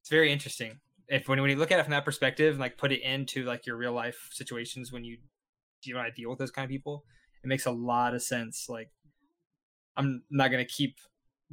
[0.00, 0.78] it's very interesting.
[1.08, 3.44] If when, when you look at it from that perspective, and like put it into
[3.44, 5.18] like your real life situations when you
[5.82, 7.04] do you want to deal with those kind of people,
[7.42, 8.68] it makes a lot of sense.
[8.68, 8.90] Like
[9.96, 10.98] I'm not going to keep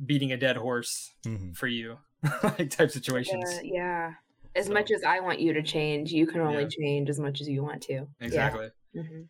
[0.05, 1.55] beating a dead horse Mhm.
[1.55, 1.97] for you
[2.43, 4.13] like type situations Uh, yeah.
[4.55, 6.69] As So- much as I want you to change, you can only Yeah.
[6.69, 8.07] change as much as you want to.
[8.19, 9.03] exactly Yeah.
[9.03, 9.21] hmm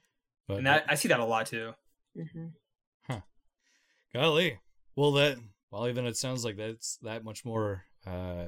[0.48, 1.74] But, and that i see that a lot too
[2.16, 2.48] hmm
[4.14, 4.60] golly.
[4.96, 5.38] Well, that,
[5.72, 8.48] well, even it sounds like that's that much more uh,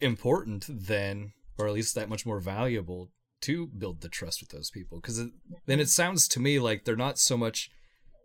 [0.00, 3.10] important than, or at least that much more valuable
[3.42, 4.98] to build the trust with those people.
[4.98, 5.32] Because then
[5.68, 5.80] Mm-hmm.
[5.80, 7.70] it sounds to me like they're not so much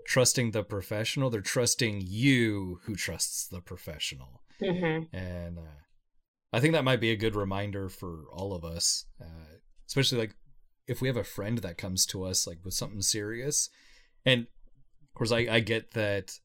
[0.08, 4.42] trusting the professional, they're trusting you who trusts the professional.
[4.60, 5.82] hmm And uh,
[6.54, 10.36] I think that might be a good reminder for all of us, uh, especially like
[10.88, 13.70] if we have a friend that comes to us like with something serious,
[14.26, 16.40] and of course I, I get that.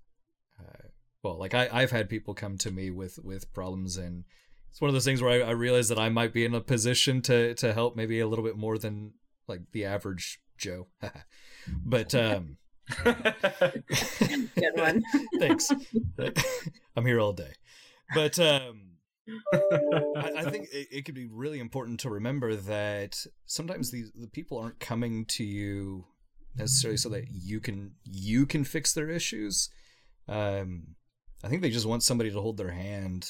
[0.59, 0.89] Uh,
[1.23, 4.25] well, like I, I've had people come to me with with problems, and
[4.71, 6.61] it's one of those things where I, I realize that I might be in a
[6.61, 9.13] position to to help maybe a little bit more than
[9.47, 10.89] like the average Joe.
[11.85, 12.57] but um,
[13.05, 15.03] Good one.
[15.39, 15.71] thanks.
[16.97, 17.53] I'm here all day,
[18.15, 18.89] but um.
[19.55, 24.27] I, I think it, it could be really important to remember that sometimes these the
[24.27, 26.07] people aren't coming to you
[26.57, 29.71] necessarily so that you can you can fix their issues.
[30.29, 30.97] Um,
[31.45, 33.29] I think they just want somebody to hold their hand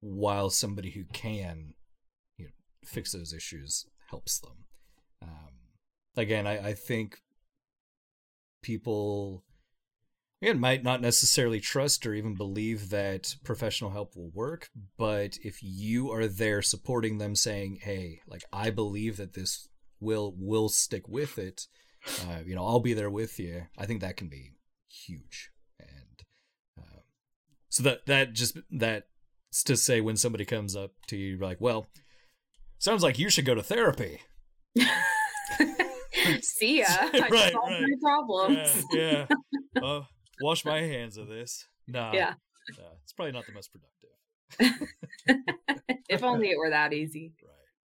[0.00, 1.74] while somebody who can,
[2.36, 2.50] you know,
[2.84, 4.64] fix those issues helps them.
[5.22, 5.50] Um,
[6.16, 7.20] again, I, I think
[8.62, 9.44] people
[10.42, 15.58] again might not necessarily trust or even believe that professional help will work but if
[15.62, 19.68] you are there supporting them saying hey like i believe that this
[20.00, 21.66] will will stick with it
[22.22, 24.52] uh, you know i'll be there with you i think that can be
[24.88, 25.50] huge.
[25.78, 26.22] And
[26.78, 27.00] uh,
[27.68, 31.88] so that that just that's to say when somebody comes up to you like well
[32.78, 34.20] sounds like you should go to therapy
[36.42, 36.86] See ya.
[36.90, 37.82] I Right, solved right.
[37.82, 38.84] my problems.
[38.92, 39.82] yeah, yeah.
[39.82, 40.02] Uh,
[40.40, 41.66] wash my hands of this.
[41.86, 42.34] Nah, Yeah.
[42.76, 44.88] nah, it's probably not the most productive.
[46.08, 47.32] if only it were that easy.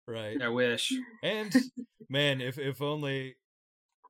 [0.08, 0.42] Right, right.
[0.42, 0.92] I wish.
[1.24, 1.54] And
[2.10, 3.36] man, if if only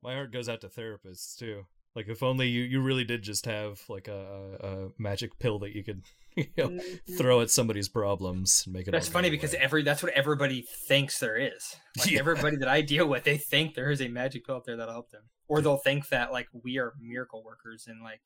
[0.04, 1.66] my heart goes out to therapists too.
[1.96, 5.60] Like if only you you really did just have like a, a, a magic pill
[5.60, 6.04] that you could
[6.42, 7.18] you know, Mhm.
[7.18, 8.92] throw at somebody's problems and make it.
[8.92, 9.64] That's all funny because away.
[9.64, 11.76] every that's what everybody thinks there is.
[11.98, 12.20] Like Yeah.
[12.20, 14.94] everybody that I deal with, they think there is a magic pill out there that'll
[14.94, 18.22] help them, or they'll think that like we are miracle workers and like,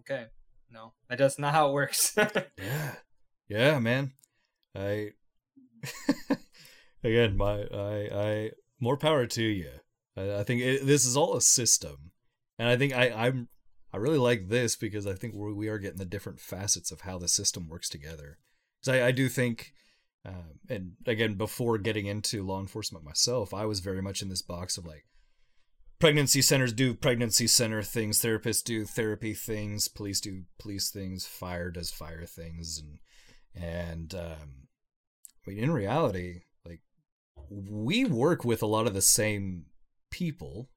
[0.00, 0.26] okay,
[0.70, 2.16] no, that does not how it works.
[2.58, 2.94] Yeah,
[3.48, 4.12] yeah, man.
[4.74, 5.10] I
[7.02, 8.50] again, my I I
[8.80, 9.70] more power to you.
[10.16, 12.12] I, I think it, this is all a system,
[12.58, 13.48] and I think I I'm
[13.92, 17.02] I really like this because I think we we are getting the different facets of
[17.02, 18.38] how the system works together.
[18.80, 19.72] Because I I do think.
[20.24, 24.42] Um, and again, before getting into law enforcement myself, I was very much in this
[24.42, 25.04] box of like,
[25.98, 31.70] pregnancy centers do pregnancy center things, therapists do therapy things, police do police things, fire
[31.70, 32.98] does fire things, and
[33.54, 34.68] and um,
[35.46, 36.80] I mean, in reality, like
[37.50, 39.66] we work with a lot of the same
[40.10, 40.68] people,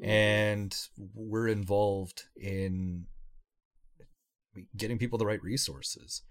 [0.00, 0.76] and
[1.14, 3.06] we're involved in
[4.76, 6.22] getting people the right resources.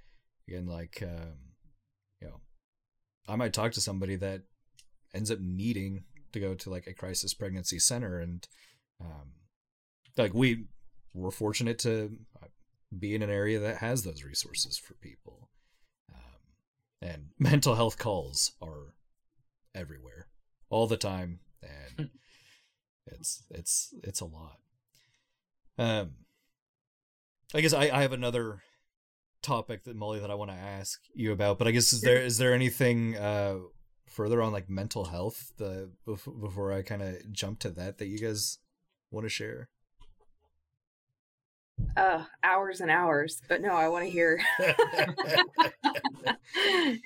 [0.47, 1.37] Again, like um,
[2.21, 2.41] you know,
[3.27, 4.41] I might talk to somebody that
[5.13, 6.03] ends up needing
[6.33, 8.47] to go to like a crisis pregnancy center, and
[9.01, 9.31] um,
[10.17, 10.65] like we
[11.13, 12.47] we're fortunate to uh,
[12.97, 15.49] be in an area that has those resources for people.
[16.13, 18.93] Um, and mental health calls are
[19.73, 20.27] everywhere,
[20.69, 22.09] all the time, and
[23.07, 24.57] it's it's it's a lot.
[25.77, 26.11] Um,
[27.53, 28.61] I guess I, I have another
[29.41, 32.21] topic that Molly that I want to ask you about, but I guess is there
[32.21, 33.57] is there anything uh
[34.07, 38.07] further on like mental health the bef- before I kind of jump to that that
[38.07, 38.59] you guys
[39.11, 39.69] want to share?
[41.97, 43.41] Uh, hours and hours.
[43.49, 44.39] But no, I want to hear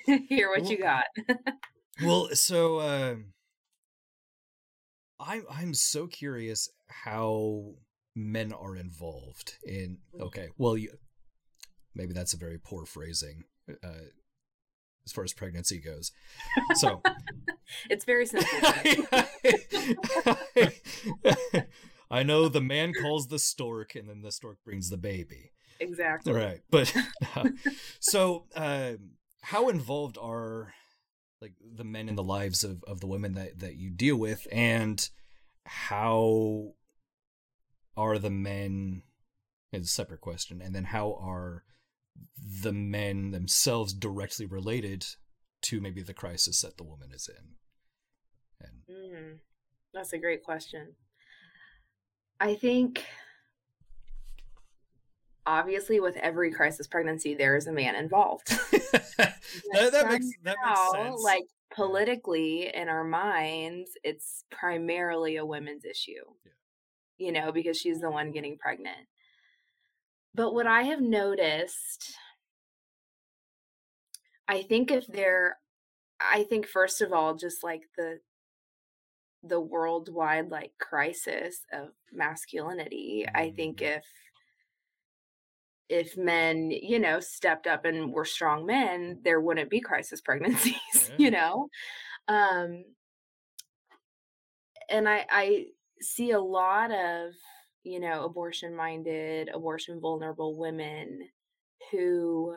[0.30, 1.06] hear what you got.
[2.04, 3.34] well, so um
[5.20, 7.74] I'm I'm so curious how
[8.16, 10.92] men are involved in okay, well you
[11.96, 13.44] maybe that's a very poor phrasing
[13.84, 14.08] uh
[15.06, 16.12] as far as pregnancy goes.
[16.76, 17.02] So
[17.90, 18.50] It's very simple.
[22.12, 25.52] I know the man calls the stork and then the stork brings the baby.
[25.80, 26.34] exactly.
[26.34, 26.62] Right.
[26.70, 26.94] But
[28.00, 29.12] so um
[29.42, 30.74] how involved are
[31.42, 34.48] like the men in the lives of, of the women that, that you deal with
[34.52, 35.10] and
[35.66, 36.74] how
[37.96, 39.04] are the men
[39.72, 41.64] is a separate question and then how are
[42.62, 45.06] the men themselves directly related
[45.62, 47.56] to maybe the crisis that the woman is in
[48.62, 49.38] and Mm,
[49.94, 50.96] that's a great question.
[52.40, 53.06] I think
[55.46, 58.48] obviously with every crisis pregnancy there is a man involved.
[59.18, 65.86] that, that makes that makes sense like politically in our minds, it's primarily a women's
[65.86, 66.24] issue.
[66.46, 66.52] Yeah.
[67.18, 69.08] You know, because she's the one getting pregnant.
[70.34, 72.14] But what I have noticed,
[74.48, 75.58] I think if there,
[76.20, 78.20] I think first of all, just like the
[79.44, 83.98] the worldwide like crisis of masculinity, I think Mm.
[83.98, 84.06] if
[85.90, 91.12] if men, you know, stepped up and were strong men, there wouldn't be crisis pregnancies,
[91.12, 91.16] Yeah.
[91.18, 91.70] you know?
[92.28, 92.86] Um
[94.90, 95.66] and I I
[96.02, 97.34] see a lot of,
[97.84, 101.30] you know, abortion minded, abortion vulnerable women
[101.92, 102.56] who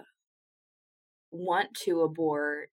[1.30, 2.70] want to abort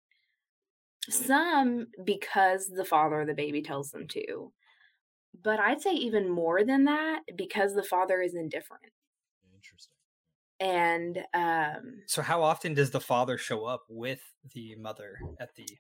[1.10, 4.52] some because the father of the baby tells them to.
[5.42, 8.92] But I'd say even more than that because the father is indifferent.
[10.60, 15.80] And um So how often does the father show up with the mother at the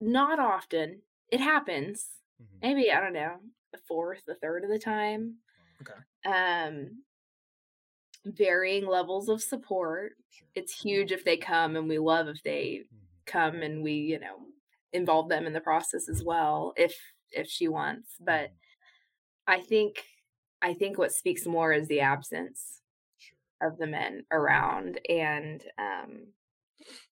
[0.00, 1.02] not often.
[1.28, 2.10] It happens.
[2.38, 2.62] Mhm.
[2.62, 3.40] Maybe, I don't know,
[3.72, 5.38] the fourth, the third of the time.
[5.80, 6.00] Okay.
[6.24, 7.04] Um
[8.24, 10.12] varying levels of support.
[10.30, 10.48] Sure.
[10.54, 13.06] It's huge if they come and we love if they Mhm.
[13.26, 14.46] come and we, you know,
[14.92, 16.94] involve them in the process as well if
[17.30, 18.16] if she wants.
[18.20, 18.60] But Mhm.
[19.46, 20.04] I think
[20.62, 22.79] I think what speaks more is the absence.
[23.62, 26.28] Of the men around and um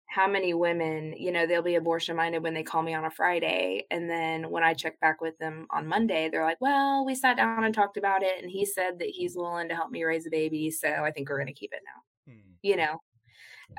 [0.08, 3.12] how many women, you know, they'll be abortion minded when they call me on a
[3.12, 7.16] Friday and then when I check back with them on Monday, they're like, "Well, we
[7.16, 10.04] sat down and talked about it and he said that he's willing to help me
[10.04, 12.56] raise a baby, so I think we're going to keep it now." Mhm.
[12.62, 13.02] You know.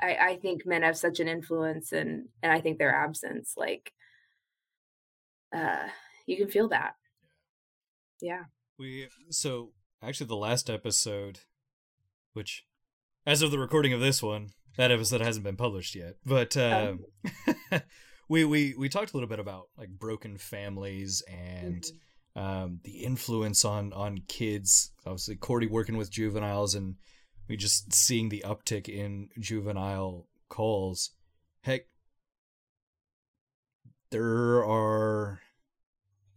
[0.01, 3.93] I I think men have such an influence and and I think their absence like
[5.53, 5.87] uh
[6.25, 6.93] you can feel that.
[8.21, 8.43] Yeah.
[8.77, 9.71] We so
[10.03, 11.39] actually the last episode,
[12.37, 12.63] which
[13.25, 16.15] as of the recording of this one, that episode hasn't been published yet.
[16.25, 16.99] But um,
[18.29, 21.83] we we we talked a little bit about like broken families and
[22.37, 22.41] Mhm.
[22.41, 24.91] um, the influence on on kids.
[25.05, 26.95] Obviously, Cordy working with juveniles, and
[27.49, 31.11] we just seeing the uptick in juvenile calls.
[31.61, 31.87] Heck,
[34.11, 35.41] there are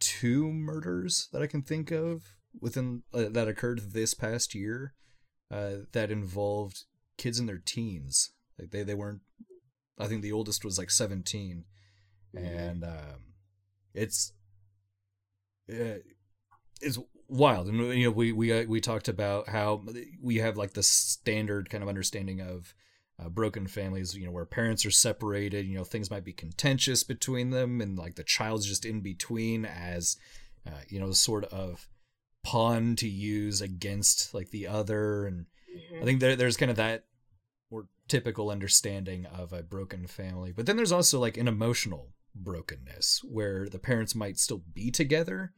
[0.01, 4.95] two murders that I can think of within uh, that occurred this past year
[5.51, 6.85] uh, that involved
[7.17, 8.31] kids in their teens.
[8.59, 9.21] Like they they weren't.
[9.99, 11.65] I think the oldest was like seventeen,
[12.35, 13.35] and um,
[13.95, 14.33] it's
[15.71, 16.01] uh,
[16.81, 16.99] it's
[17.29, 17.69] wild.
[17.69, 19.83] And you know, we we uh, we talked about how
[20.23, 22.75] we have like the standard kind of understanding of
[23.19, 24.15] uh, broken families.
[24.15, 25.67] You know, where parents are separated.
[25.67, 29.65] You know, things might be contentious between them, and like the child's just in between
[29.65, 30.17] as
[30.67, 31.89] uh, you know, sort of
[32.43, 36.03] pawn to use against like the other and Mhm.
[36.03, 37.05] I think there, there's kind of that
[37.71, 40.53] more typical understanding of a broken family.
[40.53, 45.53] But then there's also like an emotional brokenness where the parents might still be together,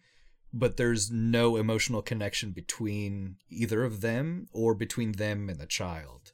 [0.53, 6.33] but there's no emotional connection between either of them or between them and the child.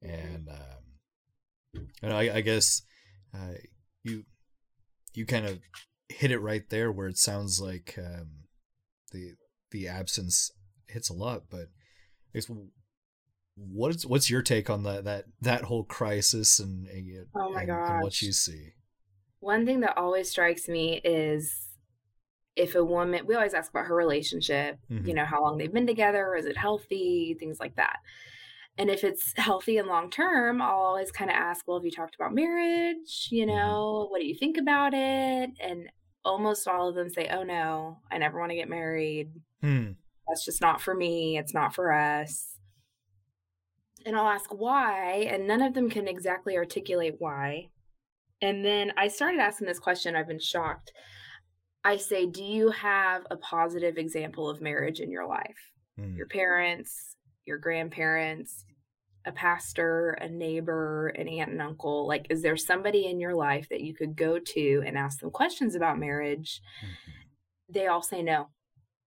[0.00, 2.82] And, um, and I, I guess
[3.34, 3.54] uh,
[4.04, 4.24] you
[5.12, 5.58] you kind of
[6.08, 8.44] hit it right there where it sounds like um,
[9.10, 9.34] the
[9.70, 10.50] the absence
[10.86, 11.68] hits a lot, but
[12.34, 12.50] I guess
[13.56, 18.02] what's what's your take on that that that whole crisis and and, Oh and, and
[18.02, 18.72] what you see?
[19.40, 21.68] One thing that always strikes me is
[22.56, 25.06] if a woman, we always ask about her relationship, Mhm.
[25.06, 27.98] you know, how long they've been together, is it healthy, things like that.
[28.76, 31.90] And if it's healthy and long term, I'll always kind of ask, well, have you
[31.90, 33.28] talked about marriage?
[33.30, 33.48] You Mhm.
[33.48, 35.50] know, what do you think about it?
[35.60, 35.88] And
[36.28, 39.30] almost all of them say, oh no, I never want to get married.
[39.62, 39.92] Hmm.
[40.28, 41.38] That's just not for me.
[41.38, 42.58] It's not for us.
[44.04, 47.68] And I'll ask why, and none of them can exactly articulate why.
[48.40, 50.14] And then I started asking this question.
[50.14, 50.92] I've been shocked.
[51.82, 55.58] I say, Do you have a positive example of marriage in your life?
[55.98, 56.14] Hmm.
[56.14, 57.16] Your parents,
[57.46, 58.64] your grandparents,
[59.28, 62.06] a pastor, a neighbor, an aunt and uncle?
[62.08, 65.30] Like, is there somebody in your life that you could go to and ask them
[65.30, 66.60] questions about marriage?
[67.68, 68.48] They all say no.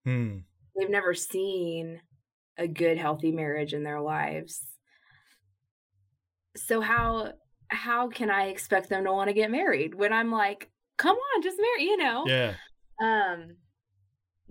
[0.06, 0.40] Hmm.
[0.76, 2.00] They've never seen
[2.58, 4.62] a good, healthy marriage in their lives.
[6.56, 7.34] So how
[7.70, 11.42] how can I expect them to want to get married when I'm like, come on,
[11.42, 12.26] just marry, you know?
[12.28, 12.54] Yeah.
[13.02, 13.56] um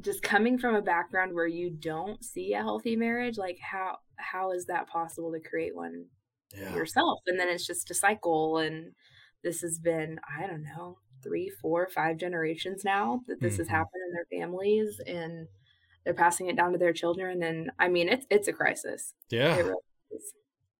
[0.01, 4.51] just coming from a background where you don't see a healthy marriage like how how
[4.53, 6.07] is that possible to create one
[6.55, 6.75] Yeah.
[6.75, 8.93] yourself and then it's just a cycle and
[9.43, 13.71] this has been i don't know three four five generations now that this has Mhm.
[13.71, 15.47] happened in their families and
[16.05, 19.57] they're passing it down to their children and i mean it's it's a crisis Yeah.
[19.57, 19.77] it really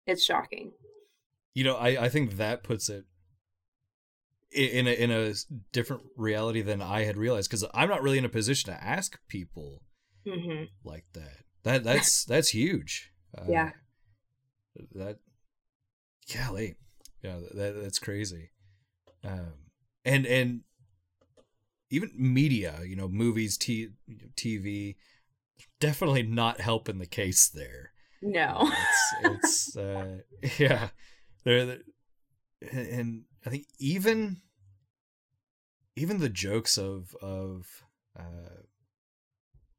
[0.07, 0.73] it's shocking
[1.55, 3.05] You know, I I think that puts it
[4.55, 5.35] in a in a
[5.73, 9.19] different reality than I had realized because I'm not really in a position to ask
[9.29, 9.83] people
[10.27, 11.45] hmm like that.
[11.65, 13.13] That that's that's huge.
[13.37, 13.71] Uh, Yeah.
[14.95, 15.19] That,
[16.35, 16.77] golly,
[17.23, 18.51] yeah, that that's crazy.
[19.25, 19.55] Um,
[20.05, 20.63] and and
[21.91, 23.91] even media, you know, movies, t-
[24.37, 24.97] TV,
[25.81, 27.93] definitely not helping the case there.
[28.23, 28.71] No.
[28.71, 30.19] it's it's uh,
[30.59, 30.89] yeah,
[31.45, 31.79] there
[32.71, 34.39] and I think even
[35.97, 37.67] even the jokes of of
[38.19, 38.63] uh,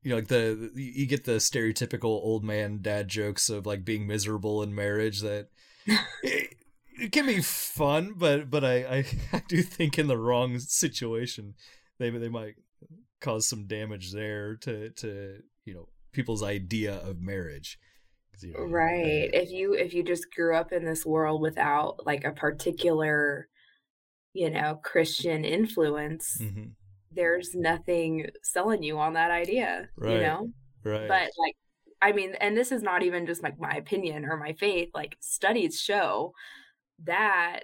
[0.02, 4.08] you know like the you get the stereotypical old man dad jokes of like being
[4.08, 5.50] miserable in marriage that
[6.24, 6.56] it,
[7.00, 11.56] it can be fun, but but I, I I do think in the wrong situation
[12.00, 12.56] they they might
[13.22, 17.80] cause some damage there to to you know people's idea of marriage.
[18.58, 19.30] Right.
[19.34, 23.48] If you if you just grew up in this world without like a particular,
[24.34, 26.70] you know, Christian influence, mm-hmm.
[27.12, 29.90] there's nothing selling you on that idea.
[29.96, 30.14] Right.
[30.14, 30.50] You know?
[30.84, 31.08] Right.
[31.08, 31.56] But like
[32.02, 35.16] I mean, and this is not even just like my opinion or my faith, like
[35.22, 36.34] studies show
[37.06, 37.62] that,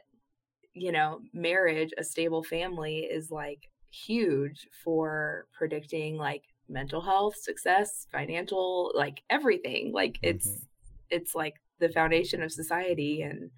[0.73, 3.59] you know, marriage, a stable family is like
[3.91, 9.91] huge for predicting like mental health, success, financial, like everything.
[9.93, 10.63] Like it's mm-hmm.
[11.09, 13.51] it's like the foundation of society and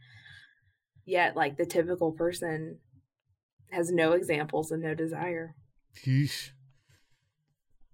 [1.06, 2.78] yet like the typical person
[3.72, 5.56] has no examples and no desire.
[6.06, 6.52] Yeesh.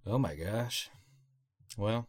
[0.06, 0.90] Oh my gosh.
[1.76, 2.08] Well,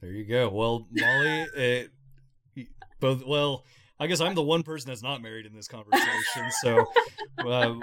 [0.00, 0.48] there you go.
[0.50, 1.90] Well, Molly, it,
[3.00, 3.64] both well,
[3.98, 6.50] I guess I'm the one person that's not married in this conversation.
[6.60, 6.84] So,
[7.38, 7.74] uh,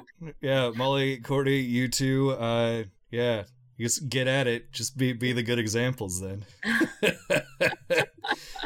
[0.42, 3.44] yeah, Molly, Cordy, you two, uh, yeah,
[3.80, 4.72] just get at it.
[4.72, 6.46] Just be be the good examples then.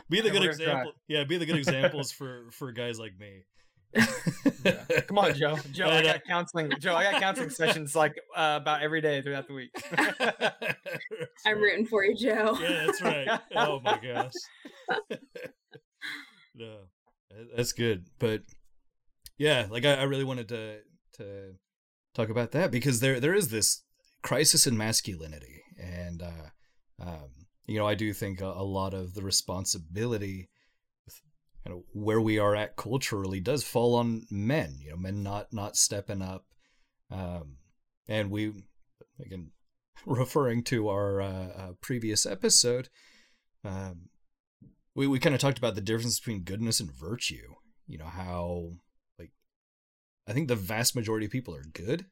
[0.10, 0.92] be the good example.
[1.08, 3.46] Yeah, be the good examples for for guys like me.
[3.94, 4.84] yeah.
[5.08, 5.58] Come on, Joe.
[5.72, 6.72] Joe, I got counseling.
[6.80, 9.72] Joe, I got counseling sessions like uh, about every day throughout the week.
[11.46, 12.58] I'm rooting for you, Joe.
[12.60, 13.40] Yeah, that's right.
[13.56, 14.34] Oh my gosh.
[16.54, 16.80] no,
[17.56, 18.06] that's good.
[18.20, 18.44] But
[19.38, 20.80] yeah, like I, I really wanted to
[21.18, 21.56] to
[22.14, 23.84] talk about that because there there is this
[24.22, 26.50] crisis in masculinity, and uh,
[27.02, 27.30] um,
[27.66, 30.50] you know I do think a, a lot of the responsibility
[31.68, 34.78] kind of where we are at culturally does fall on men.
[34.80, 36.46] You know, men not not stepping up,
[37.12, 37.58] um,
[38.08, 38.54] and we
[39.24, 39.52] again
[40.06, 42.90] referring to our uh, uh, previous episode.
[43.64, 44.10] Um,
[44.98, 47.54] we, we kind of talked about the difference between goodness and virtue.
[47.88, 48.72] You know, how,
[49.20, 49.30] like,
[50.28, 52.08] I think the vast majority of people are good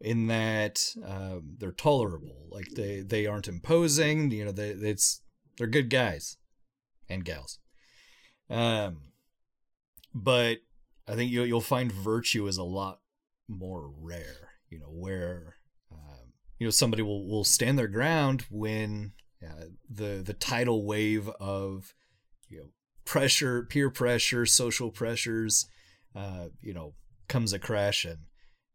[0.00, 2.48] in that um, they're tolerable.
[2.50, 4.32] Like, they, they aren't imposing.
[4.32, 5.22] You know, they, it's,
[5.56, 6.36] they're good guys
[7.08, 7.60] and gals.
[8.50, 9.12] Um,
[10.12, 10.58] but
[11.06, 12.98] I think you'll, you'll find virtue is a lot
[13.46, 15.54] more rare, you know, where,
[15.92, 19.12] um, you know, somebody will, will stand their ground when
[19.44, 21.94] uh, the the tidal wave of
[22.48, 22.68] you know
[23.04, 25.66] pressure, peer pressure, social pressures,
[26.14, 26.94] uh, you know,
[27.28, 28.18] comes a crash, and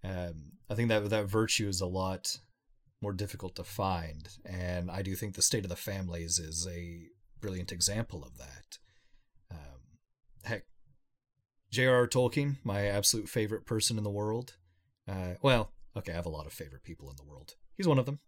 [0.04, 2.40] um, I think that that virtue is a lot
[3.02, 7.08] more difficult to find, and I do think the state of the families is a
[7.42, 8.78] brilliant example of that.
[9.52, 9.82] Um,
[10.46, 10.64] heck,
[11.70, 12.08] J.R.R.
[12.08, 14.56] Tolkien, my absolute favorite person in the world.
[15.08, 17.56] Uh, well, okay, I have a lot of favorite people in the world.
[17.76, 18.20] He's one of them,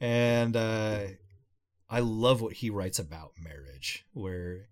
[0.00, 1.00] and uh,
[1.88, 4.68] I love what he writes about marriage, where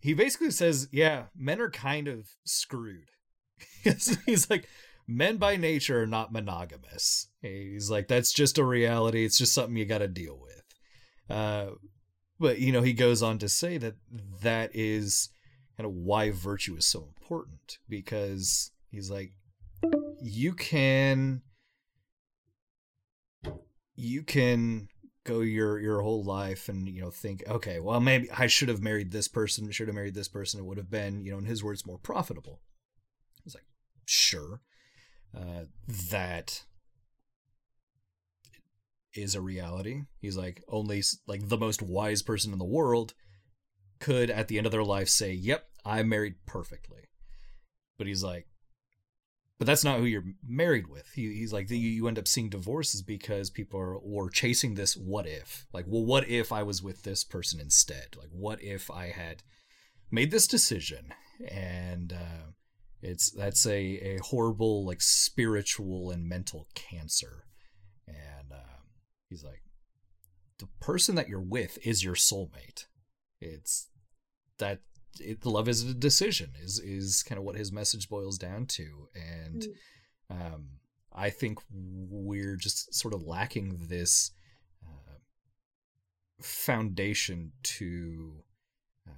[0.00, 3.10] he basically says, yeah, men are kind of screwed.
[3.84, 4.68] He's like,
[5.06, 7.28] men by nature are not monogamous.
[7.40, 9.24] He's like, that's just a reality.
[9.24, 10.62] It's just something you got to deal with.
[11.30, 11.66] Uh,
[12.40, 13.94] but, you know, he goes on to say that
[14.42, 15.28] that is
[15.76, 19.32] kind of why virtue is so important because he's like,
[20.20, 21.42] you can.
[23.94, 24.88] You can
[25.24, 28.82] go your your whole life and you know think okay well maybe i should have
[28.82, 31.44] married this person should have married this person it would have been you know in
[31.44, 32.60] his words more profitable.
[33.44, 33.66] He's like
[34.04, 34.60] sure.
[35.34, 35.64] Uh,
[36.10, 36.64] that
[39.14, 40.02] is a reality.
[40.20, 43.14] He's like only like the most wise person in the world
[44.00, 47.02] could at the end of their life say yep i married perfectly.
[47.98, 48.46] But he's like
[49.62, 51.08] but that's not who you're married with.
[51.14, 55.24] He, he's like, you, end up seeing divorces because people are or chasing this what
[55.24, 55.68] if.
[55.72, 58.16] Like, well, what if I was with this person instead?
[58.18, 59.44] Like, what if I had
[60.10, 61.14] made this decision?
[61.48, 62.50] And uh,
[63.02, 67.44] it's that's a, a horrible, like, spiritual and mental cancer.
[68.08, 68.80] And uh,
[69.30, 69.62] he's like,
[70.58, 72.86] the person that you're with is your soulmate.
[73.40, 73.86] It's
[74.58, 74.80] that
[75.20, 79.08] it, love is a decision is is kind of what his message boils down to
[79.14, 79.74] and mm.
[80.30, 80.66] um,
[81.12, 84.32] i think we're just sort of lacking this
[84.84, 85.18] uh,
[86.40, 88.42] foundation to
[89.06, 89.12] uh,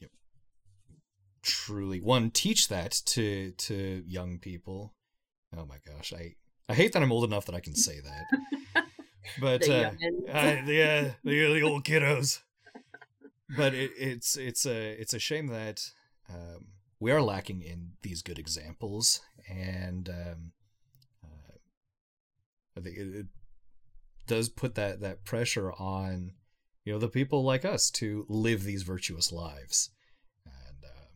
[0.00, 0.98] you know,
[1.42, 4.94] truly one teach that to to young people
[5.56, 6.34] oh my gosh i
[6.68, 8.84] i hate that i'm old enough that i can say that
[9.40, 9.90] but The uh,
[10.32, 12.40] uh, the, uh, the the old kiddos.
[13.56, 15.80] But it, it's it's a it's a shame that
[16.28, 16.68] um,
[17.00, 20.52] we are lacking in these good examples, and um,
[21.24, 21.54] uh,
[22.76, 23.26] I think it, it
[24.26, 26.32] does put that that pressure on
[26.84, 29.90] you know the people like us to live these virtuous lives.
[30.46, 31.08] And um,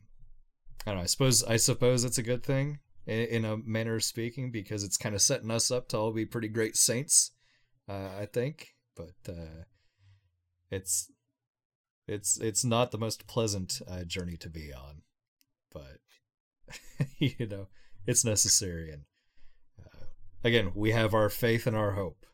[0.87, 1.03] I don't know.
[1.03, 4.85] I suppose I suppose it's a good thing in, in a manner of speaking because
[4.85, 7.33] it's kind of setting us up to all be pretty great saints.
[7.89, 9.65] Uh, I think, but uh,
[10.71, 11.11] it's
[12.09, 15.03] it's it's not the most pleasant uh, journey to be on,
[15.73, 15.99] but
[17.19, 17.69] you know
[18.07, 18.93] it's necessary.
[18.93, 19.03] And
[19.81, 20.07] uh,
[20.45, 22.25] again, we have our faith and our hope.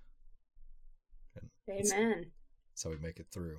[1.36, 2.26] And Amen.
[2.70, 3.58] That's how we make it through.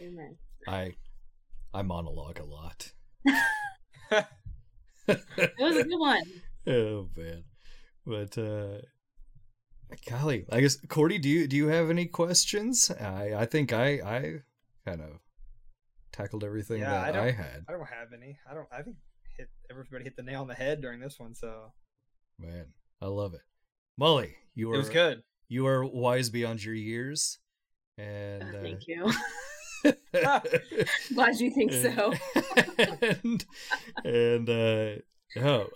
[0.00, 0.36] Amen.
[0.66, 0.94] I
[1.72, 2.92] I monologue a lot.
[5.38, 6.22] It was a good one.
[6.66, 7.44] oh man,
[8.04, 8.82] but uh,
[10.06, 12.90] golly, I guess Cordy, do you do you have any questions?
[12.90, 14.34] I I think I I
[14.86, 15.10] kind of
[16.12, 17.64] tackled everything Yeah, that I, don't- had.
[17.68, 18.38] I don't have any.
[18.50, 18.66] I don't.
[18.72, 18.96] I think
[19.36, 21.34] hit everybody hit the nail on the head during this one.
[21.34, 21.72] So
[22.38, 22.66] Man,
[23.00, 23.40] I love it.
[23.96, 25.22] Molly, you it was are good.
[25.48, 27.38] you are wise beyond your years,
[27.96, 29.12] and Oh, uh, thank you.
[31.14, 32.12] Glad you think so.
[33.22, 33.44] and
[34.04, 34.90] and uh
[35.40, 35.66] oh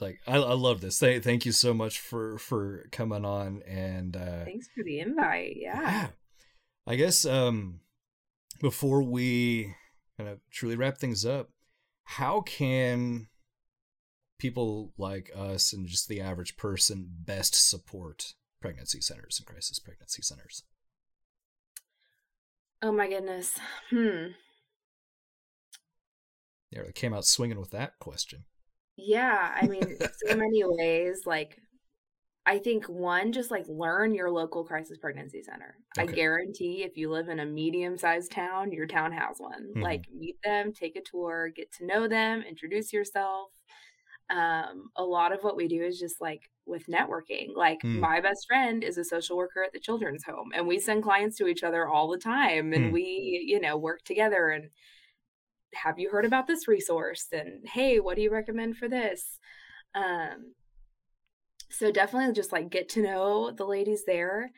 [0.00, 4.16] like I, I love this thank, thank you so much for for coming on and
[4.16, 5.56] uh Thanks for the invite.
[5.56, 6.08] Yeah.
[6.86, 7.80] i guess um
[8.60, 9.74] before we
[10.16, 11.50] kind of truly wrap things up
[12.04, 13.28] how can
[14.38, 20.22] people like us and just the average person best support pregnancy centers and crisis pregnancy
[20.22, 20.62] centers
[22.82, 23.58] Oh my goodness.
[23.90, 24.26] Hmm.
[26.70, 28.44] yeah they came out swinging with that question
[28.96, 31.22] Yeah, I mean, so many ways.
[31.26, 31.58] Like,
[32.46, 35.78] I think one, just like learn your local crisis pregnancy center.
[35.96, 39.72] I guarantee if you live in a medium sized town, your town has one.
[39.74, 39.82] Mhm.
[39.82, 43.50] Like, meet them, take a tour, get to know them, introduce yourself.
[44.30, 47.54] Um, a lot of what we do is just like with networking.
[47.54, 48.00] Like, Mm.
[48.00, 51.36] my best friend is a social worker at the children's home, and we send clients
[51.38, 52.92] to each other all the time, and Mm.
[52.92, 54.70] we, you know, work together and
[55.74, 59.38] have you heard about this resource and hey what do you recommend for this
[59.94, 60.54] um
[61.78, 64.50] so definitely just like get to know the ladies there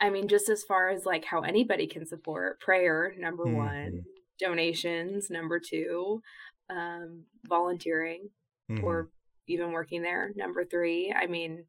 [0.00, 3.54] i mean just as far as like how anybody can support prayer number Mhm.
[3.54, 4.04] one
[4.38, 6.22] donations number two
[6.70, 8.30] um volunteering
[8.70, 8.82] Mhm.
[8.82, 9.08] or
[9.46, 11.64] even working there number three i mean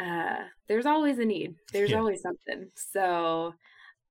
[0.00, 1.98] uh there's always a need there's Yeah.
[1.98, 3.54] always something so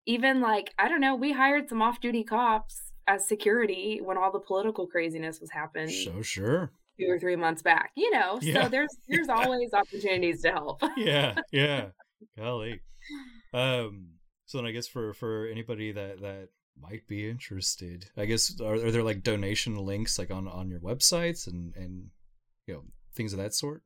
[0.06, 4.40] even like i don't know we hired some off-duty cops as security when all the
[4.40, 8.64] political craziness was happening so sure two or three months back you know Yeah.
[8.64, 11.88] so there's there's always opportunities to help yeah, yeah.
[12.38, 12.82] Golly.
[13.54, 14.08] Um
[14.46, 18.76] so then I guess for for anybody that that might be interested, I guess are,
[18.76, 22.08] are there like donation links like on on your websites and and
[22.66, 22.84] you know
[23.16, 23.84] things of that sort?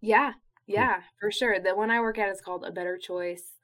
[0.00, 0.32] yeah
[0.66, 3.56] yeah for sure the one i work at is called a better choice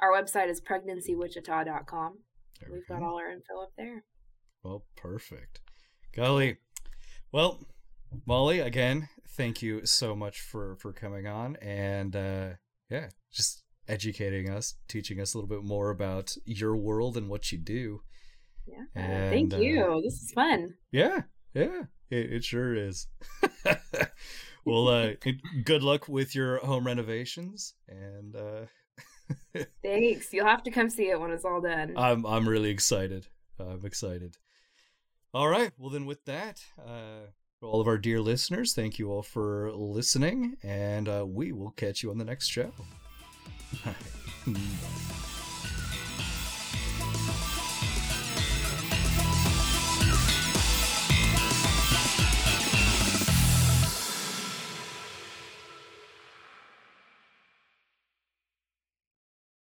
[0.00, 2.18] our website is pregnancywichita.com
[2.60, 4.04] There we we've got all our info up there
[4.62, 5.60] Well, perfect.
[6.14, 6.56] Golly.
[7.32, 7.58] Well,
[8.26, 12.48] Molly, again, thank you so much for for coming on and uh
[12.90, 17.52] yeah, just educating us, teaching us a little bit more about your world and what
[17.52, 18.00] you do.
[18.66, 21.22] yeah And, thank uh, you this is fun Yeah,
[21.54, 23.08] yeah, it, it sure is.
[24.64, 25.12] well, uh,
[25.64, 31.20] good luck with your home renovations, and uh, thanks you'll have to come see it
[31.20, 33.26] when it's all done I'm I'm really excited.
[33.58, 34.36] I'm excited.
[35.32, 37.26] All right, well then, with that, uh,
[37.64, 42.02] all of our dear listeners, thank you all for listening, and uh, we will catch
[42.02, 42.72] you on the next show.